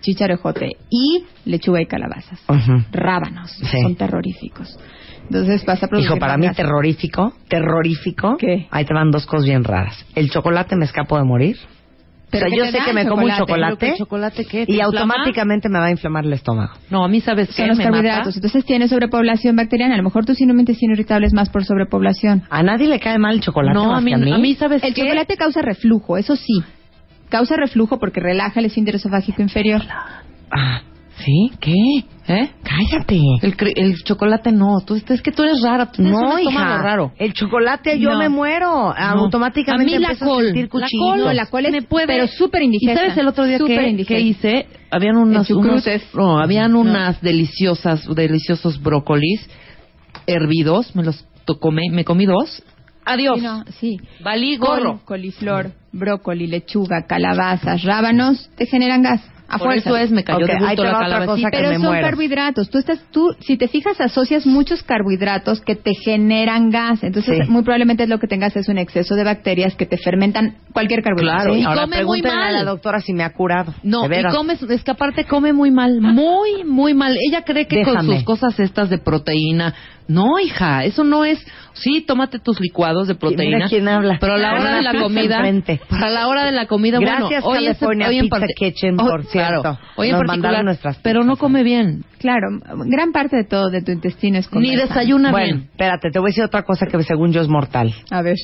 chicharejote 0.02 0.72
y 0.90 1.24
lechuga 1.46 1.82
y 1.82 1.86
calabazas. 1.86 2.40
Rábanos. 2.92 3.52
Sí. 3.52 3.82
Son 3.82 3.96
terroríficos. 3.96 4.78
Entonces 5.30 5.66
vas 5.66 5.84
a 5.84 5.88
producir 5.88 6.12
Hijo, 6.12 6.20
para 6.20 6.38
mí 6.38 6.44
grasa. 6.46 6.64
terrorífico, 6.64 7.34
terrorífico. 7.50 8.38
¿Qué? 8.38 8.68
Ahí 8.72 8.86
te 8.86 8.94
van 8.94 9.12
dos 9.12 9.26
cosas 9.26 9.46
bien 9.46 9.64
raras. 9.64 10.06
El 10.16 10.30
chocolate 10.30 10.76
me 10.76 10.86
escapo 10.86 11.18
de 11.18 11.24
morir. 11.24 11.58
O 11.58 12.30
¿Pero 12.30 12.48
sea, 12.48 12.50
qué 12.50 12.58
yo 12.58 12.66
sé 12.72 12.80
que 12.86 12.94
me 12.94 13.08
como 13.08 13.24
un 13.24 13.32
chocolate? 13.38 13.96
chocolate 13.98 14.36
¿Pero 14.38 14.50
qué 14.50 14.58
y 14.68 14.82
inflama? 14.82 14.86
automáticamente 15.14 15.70
me 15.70 15.80
va 15.80 15.86
a 15.86 15.92
inflamar 15.92 16.26
el 16.26 16.34
estómago. 16.34 16.74
No, 16.90 17.06
a 17.06 17.08
mí 17.08 17.22
sabes 17.22 17.48
qué 17.50 17.54
Son 17.54 17.68
los 17.70 17.78
me 17.78 17.86
carbohidratos. 17.86 18.26
mata. 18.28 18.38
Entonces 18.38 18.66
tienes 18.66 18.90
sobrepoblación 18.90 19.56
bacteriana. 19.56 19.94
A 19.94 19.98
lo 19.98 20.04
mejor 20.04 20.26
tu 20.26 20.34
síndrome 20.34 20.58
de 20.60 20.62
intestino 20.64 20.92
irritable 20.94 21.26
es 21.28 21.34
más 21.34 21.50
por 21.50 21.64
sobrepoblación. 21.64 22.44
A 22.50 22.64
nadie 22.64 22.88
le 22.88 23.00
cae 23.00 23.18
mal 23.18 23.36
el 23.36 23.42
chocolate 23.42 23.74
No, 23.78 23.92
más 23.92 24.00
a 24.00 24.02
mí, 24.02 24.12
que 24.12 24.16
a 24.16 24.18
mí. 24.18 24.34
a 24.34 24.38
mí 24.40 24.56
sabes 24.56 24.84
El 24.84 24.94
qué? 24.94 25.04
chocolate 25.04 25.38
causa 25.38 25.62
reflujo, 25.62 26.18
eso 26.18 26.36
sí. 26.36 26.64
Causa 27.30 27.56
reflujo 27.56 27.98
porque 27.98 28.20
relaja 28.20 28.60
el 28.60 28.66
esfínter 28.66 28.96
esofágico 28.96 29.42
inferior. 29.42 29.82
Ah, 30.52 30.82
¿sí? 31.18 31.52
¿Qué? 31.60 31.74
¿Eh? 32.30 32.50
Cállate. 32.64 33.20
El, 33.42 33.56
el 33.76 33.96
chocolate 34.04 34.52
no. 34.52 34.82
Tú, 34.86 34.96
es 34.96 35.22
que 35.22 35.32
tú 35.32 35.44
eres 35.44 35.62
rara. 35.64 35.92
Tú 35.92 36.02
No, 36.04 36.38
hija. 36.40 36.82
raro. 36.82 37.14
El 37.18 37.34
chocolate 37.34 38.00
yo 38.00 38.12
No. 38.12 38.20
me 38.20 38.30
muero. 38.30 38.94
Automáticamente 38.96 39.96
A 39.96 40.00
mí 40.00 40.06
la 40.06 40.16
col, 40.18 40.42
a 40.42 40.46
sentir 40.46 40.70
la 40.74 40.88
col, 41.00 41.20
No, 41.20 41.34
la 41.34 41.46
col 41.46 41.66
es 41.66 41.72
me 41.72 41.82
puede- 41.84 42.08
pero 42.08 42.28
súper 42.28 42.62
¿Y 42.62 42.66
indigesta. 42.66 43.00
sabes 43.02 43.18
el 43.18 43.28
otro 43.28 43.46
día 43.46 43.58
que, 43.60 44.06
que 44.06 44.20
hice? 44.20 44.68
Habían 44.92 45.18
unos, 45.18 45.50
El 45.50 45.56
unos 45.58 45.86
no, 46.14 46.40
habían 46.40 46.74
No. 46.74 46.80
unas 46.82 47.22
deliciosas, 47.22 48.06
deliciosos 48.14 48.82
brócolis 48.82 49.48
hervidos. 50.26 50.96
Me 50.96 51.04
los 51.04 51.26
comí- 51.60 51.92
me 51.92 52.04
comí 52.04 52.26
dos. 52.26 52.62
Adiós. 53.06 53.38
Sí, 53.40 53.46
no, 53.46 53.64
sí. 53.80 53.98
Valí 54.22 54.58
Col, 54.58 54.80
gorro. 54.84 55.00
coliflor, 55.06 55.72
brócoli, 55.94 56.48
lechuga, 56.48 57.06
calabazas, 57.08 57.84
rábanos, 57.84 58.50
te 58.58 58.66
generan 58.66 59.02
gas. 59.02 59.22
A 59.50 59.58
Por 59.58 59.68
fuerza. 59.68 59.90
eso 59.90 59.98
es, 59.98 60.12
me 60.12 60.24
cayó 60.26 60.46
Ok, 60.46 60.52
de 60.52 60.58
gusto 60.60 60.84
la 60.84 60.92
calabacita. 61.00 61.50
Pero 61.52 61.72
son 61.74 61.82
muero. 61.84 62.06
carbohidratos. 62.06 62.70
Tú 62.70 62.80
estás, 62.80 63.00
tú, 63.12 63.34
si 63.40 63.56
te 63.58 63.68
fijas, 63.70 64.00
asocias 64.02 64.46
muchos 64.46 64.84
carbohidratos 64.84 65.62
que 65.62 65.76
te 65.76 65.94
generan 65.94 66.70
gas. 66.70 67.02
Entonces, 67.04 67.46
Sí. 67.46 67.50
muy 67.50 67.64
probablemente 67.64 68.06
lo 68.08 68.20
que 68.20 68.28
tengas 68.28 68.56
es 68.58 68.68
un 68.68 68.78
exceso 68.78 69.16
de 69.16 69.24
bacterias 69.24 69.76
que 69.76 69.86
te 69.86 69.98
fermentan 69.98 70.56
cualquier 70.74 71.02
carbohidrato. 71.02 71.38
Claro, 71.44 71.54
¿sí? 71.54 71.62
y 71.62 71.64
Ahora 71.64 71.82
come 71.84 72.04
muy 72.04 72.22
pregúntenle 72.22 72.38
a 72.38 72.52
mal. 72.52 72.54
la 72.56 72.64
doctora 72.72 73.00
si 73.00 73.14
me 73.14 73.24
ha 73.24 73.32
curado. 73.32 73.74
No, 73.84 74.06
y 74.06 74.10
veras. 74.10 74.36
come, 74.36 74.54
es 74.70 74.84
que 74.84 74.92
aparte 74.92 75.24
come 75.24 75.54
muy 75.54 75.72
mal, 75.72 76.02
muy, 76.02 76.64
muy 76.66 76.94
mal. 76.94 77.16
Ella 77.30 77.44
cree 77.44 77.68
que 77.68 77.84
con 77.84 78.06
sus 78.06 78.24
cosas 78.24 78.60
estas 78.60 78.90
de 78.90 78.98
proteína. 78.98 79.74
No, 80.08 80.40
hija, 80.40 80.84
eso 80.86 81.04
no 81.04 81.26
es. 81.26 81.40
Sí, 81.74 82.02
tómate 82.02 82.40
tus 82.40 82.60
licuados 82.60 83.08
de 83.08 83.16
proteína. 83.16 83.58
mira 83.58 83.70
quién 83.70 83.88
habla. 83.88 84.18
Pero 84.20 84.34
a 84.34 84.38
la 84.38 84.54
hora 84.54 84.76
de 84.78 84.82
la 84.82 84.94
comida. 85.00 85.44
Para 85.90 86.10
la 86.10 86.28
hora 86.28 86.46
de 86.46 86.52
la 86.52 86.66
comida, 86.66 87.00
Gracias, 87.00 87.44
bueno. 87.44 87.60
Hoy 87.60 87.68
es- 87.68 87.78
California 87.78 88.08
hoy 88.08 88.18
en 88.20 88.30
parte- 88.30 88.54
Kitchen, 88.56 88.96
Oh, 89.00 89.06
por 89.08 89.26
cierto. 89.26 89.62
Claro, 89.62 89.80
hoy 89.96 90.10
en 90.10 90.18
particular. 90.18 90.64
nuestras 90.64 90.98
pero 91.04 91.24
no 91.24 91.36
come 91.38 91.64
bien. 91.64 92.04
Claro, 92.20 92.48
gran 92.88 93.12
parte 93.12 93.36
de 93.38 93.44
todo 93.44 93.70
de 93.70 93.82
tu 93.84 93.92
intestino 93.92 94.38
es 94.40 94.48
comer 94.48 94.70
Ni 94.70 94.76
desayuna 94.76 95.32
Bueno, 95.32 95.58
bien. 95.58 95.70
espérate, 95.72 96.10
te 96.10 96.20
voy 96.20 96.30
a 96.30 96.32
decir 96.32 96.44
otra 96.46 96.64
cosa 96.64 96.88
que 96.88 97.04
según 97.04 97.32
yo 97.32 97.42
es 97.42 97.48
mortal. 97.48 97.94
A 98.10 98.22
ver. 98.22 98.36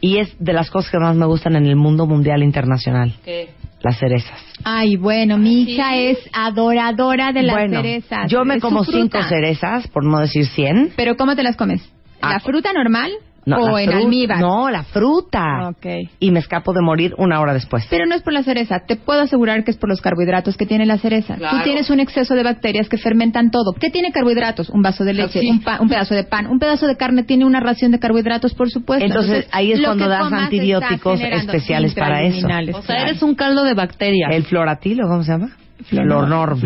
Y 0.00 0.18
es 0.18 0.34
de 0.38 0.52
las 0.52 0.70
cosas 0.70 0.90
que 0.90 0.98
más 0.98 1.14
me 1.16 1.24
gustan 1.26 1.54
en 1.56 1.66
el 1.66 1.76
mundo 1.76 2.06
mundial 2.06 2.42
internacional. 2.42 3.14
¿Qué? 3.24 3.50
Las 3.84 3.98
cerezas. 3.98 4.40
Ay, 4.64 4.96
bueno, 4.96 5.36
mi 5.36 5.60
hija 5.62 5.90
Sí. 5.92 6.06
es 6.06 6.18
adoradora 6.32 7.32
de 7.32 7.42
las 7.42 7.54
bueno, 7.54 7.82
cerezas. 7.82 8.30
yo 8.30 8.42
me 8.46 8.54
Es 8.54 8.62
como 8.62 8.82
cinco 8.82 9.22
cerezas, 9.24 9.86
por 9.88 10.04
no 10.04 10.20
decir 10.20 10.46
cien. 10.46 10.90
¿Pero 10.96 11.16
cómo 11.16 11.36
te 11.36 11.42
las 11.42 11.54
comes? 11.56 11.82
¿La 12.22 12.36
Ah. 12.36 12.40
fruta 12.40 12.72
normal 12.72 13.12
No, 13.46 13.56
o 13.58 13.68
la 13.70 13.82
en 13.82 13.92
almíbar? 13.92 14.40
No, 14.40 14.70
la 14.70 14.82
fruta. 14.84 15.68
Ok. 15.70 15.86
Y 16.20 16.30
me 16.30 16.38
escapo 16.38 16.72
de 16.72 16.80
morir 16.80 17.14
una 17.18 17.40
hora 17.40 17.52
después. 17.52 17.86
Pero 17.90 18.06
no 18.06 18.14
es 18.14 18.22
por 18.22 18.32
la 18.32 18.42
cereza, 18.42 18.80
te 18.86 18.96
puedo 18.96 19.20
asegurar 19.20 19.64
que 19.64 19.70
es 19.70 19.76
por 19.76 19.88
los 19.88 20.00
carbohidratos 20.00 20.56
que 20.56 20.66
tiene 20.66 20.86
la 20.86 20.98
cereza. 20.98 21.36
Claro. 21.36 21.58
Tú 21.58 21.64
tienes 21.64 21.90
un 21.90 22.00
exceso 22.00 22.34
de 22.34 22.42
bacterias 22.42 22.88
que 22.88 22.96
fermentan 22.98 23.50
todo. 23.50 23.72
¿Qué 23.74 23.90
tiene 23.90 24.12
carbohidratos? 24.12 24.70
Un 24.70 24.82
vaso 24.82 25.04
de 25.04 25.12
leche, 25.14 25.40
Sí. 25.40 25.48
un, 25.50 25.60
pa- 25.62 25.80
un 25.80 25.88
pedazo 25.88 26.14
de 26.14 26.24
pan, 26.24 26.46
un 26.46 26.58
pedazo 26.58 26.86
de 26.86 26.96
carne 26.96 27.22
tiene 27.24 27.44
una 27.44 27.60
ración 27.60 27.90
de 27.92 27.98
carbohidratos, 27.98 28.54
por 28.54 28.70
supuesto. 28.70 29.04
Entonces, 29.04 29.46
ahí 29.52 29.72
es 29.72 29.80
cuando 29.80 30.08
das 30.08 30.32
antibióticos 30.32 31.20
especiales 31.20 31.94
para 31.94 32.22
eso. 32.22 32.46
O 32.74 32.82
sea, 32.82 33.02
eres 33.02 33.22
un 33.22 33.34
caldo 33.34 33.64
de 33.64 33.74
bacterias. 33.74 34.30
¿El 34.32 34.44
floratilo, 34.44 35.06
cómo 35.08 35.22
se 35.22 35.32
llama? 35.32 35.50
El 35.78 35.84
Flornorm. 35.84 36.60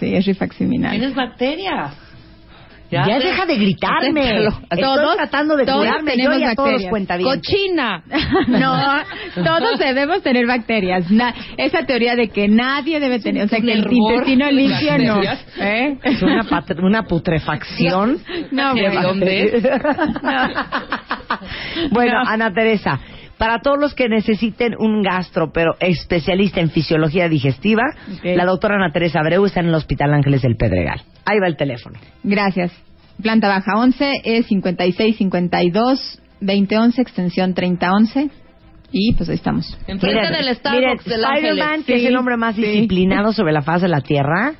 Sí, 0.00 0.14
es 0.14 0.26
rifaximinal. 0.26 0.90
Tienes 0.92 1.14
bacterias. 1.14 1.94
Ya, 2.90 3.18
deja 3.18 3.46
de 3.46 3.56
gritarme. 3.56 4.20
Acéptalo. 4.24 4.50
Estoy 4.70 4.80
Todos- 4.82 5.16
tratando 5.16 5.56
de 5.56 5.64
todos 5.64 5.78
curarme 5.86 6.16
yo 6.16 6.32
y 6.38 6.44
a 6.44 6.54
todos. 6.54 6.82
¡Cochina! 7.22 8.02
No, 8.48 9.02
todos 9.42 9.78
debemos 9.78 10.22
tener 10.22 10.46
bacterias. 10.46 11.10
Na- 11.10 11.34
esa 11.56 11.84
teoría 11.86 12.14
de 12.14 12.28
que 12.28 12.46
nadie 12.48 13.00
debe 13.00 13.18
tener, 13.20 13.44
o 13.44 13.48
sea, 13.48 13.60
que 13.60 13.72
el 13.72 13.86
intestino 13.90 14.50
limpio 14.50 14.98
no. 14.98 15.22
¿Eh? 15.58 15.98
Es 16.02 16.22
una, 16.22 16.46
una 16.82 17.02
putrefacción. 17.04 18.18
No, 18.50 18.74
¿De 18.74 18.90
dónde? 19.02 19.62
bueno, 21.90 22.22
No. 22.24 22.30
Ana 22.30 22.52
Teresa, 22.52 23.00
para 23.38 23.58
todos 23.60 23.78
los 23.78 23.94
que 23.94 24.08
necesiten 24.08 24.74
un 24.78 25.02
gastro, 25.02 25.50
pero 25.52 25.74
especialista 25.80 26.60
en 26.60 26.70
fisiología 26.70 27.28
digestiva, 27.28 27.82
la 28.22 28.44
doctora 28.44 28.76
Ana 28.76 28.92
Teresa 28.92 29.20
Abreu 29.20 29.44
está 29.44 29.60
en 29.60 29.66
el 29.68 29.74
Hospital 29.74 30.14
Ángeles 30.14 30.42
del 30.42 30.56
Pedregal. 30.56 31.02
Ahí 31.24 31.38
va 31.40 31.46
el 31.48 31.56
teléfono. 31.56 31.98
Gracias. 32.22 32.72
Planta 33.22 33.48
baja 33.48 33.72
11 33.76 34.12
es 34.24 34.46
5652 34.46 36.20
2011 36.40 37.00
extensión 37.02 37.54
3011 37.54 38.30
y 38.92 39.14
pues 39.14 39.28
ahí 39.28 39.36
estamos. 39.36 39.66
Enfrente 39.86 40.06
Miren, 40.20 40.32
del 40.32 40.40
miren, 40.42 40.54
Starbucks 40.56 41.04
del 41.04 41.24
Spider-Man, 41.24 41.84
que 41.84 41.96
es 41.96 42.04
el 42.04 42.16
hombre 42.16 42.36
más 42.36 42.54
sí. 42.54 42.62
disciplinado 42.62 43.32
sobre 43.32 43.52
la 43.52 43.62
faz 43.62 43.82
de 43.82 43.88
la 43.88 44.00
Tierra, 44.02 44.52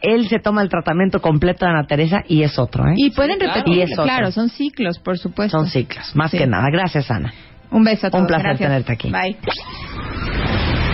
él 0.00 0.28
se 0.28 0.38
toma 0.38 0.62
el 0.62 0.68
tratamiento 0.68 1.20
completo 1.20 1.64
de 1.66 1.72
Ana 1.72 1.86
Teresa 1.86 2.22
y 2.28 2.42
es 2.42 2.58
otro, 2.58 2.84
¿eh? 2.88 2.94
Y 2.96 3.10
pueden 3.10 3.38
claro. 3.38 3.54
repetir, 3.54 3.78
Y 3.78 3.82
es 3.82 3.92
otro. 3.92 4.04
claro, 4.04 4.30
son 4.30 4.48
ciclos, 4.50 4.98
por 4.98 5.18
supuesto. 5.18 5.58
Son 5.58 5.66
ciclos, 5.68 6.14
más 6.14 6.30
Sí. 6.30 6.38
que 6.38 6.46
nada. 6.46 6.68
Gracias, 6.70 7.10
Ana. 7.10 7.32
Un 7.70 7.84
beso 7.84 8.06
a 8.06 8.10
todos. 8.10 8.22
Un 8.22 8.26
placer 8.28 8.46
Gracias. 8.56 8.68
tenerte 8.68 8.92
aquí. 8.92 9.10
Bye. 9.10 9.36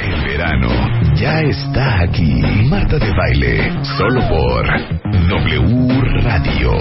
El 0.04 0.24
verano 0.24 0.68
ya 1.14 1.40
está 1.40 2.00
aquí. 2.02 2.40
Marta 2.68 2.98
de 2.98 3.10
baile, 3.12 3.72
solo 3.96 4.20
por 4.28 4.66
W 5.28 6.00
Radio. 6.22 6.72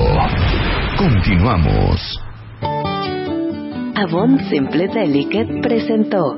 Continuamos. 0.97 2.21
Avon 3.95 4.39
Simple 4.49 4.88
Delicate 4.88 5.60
presentó 5.62 6.38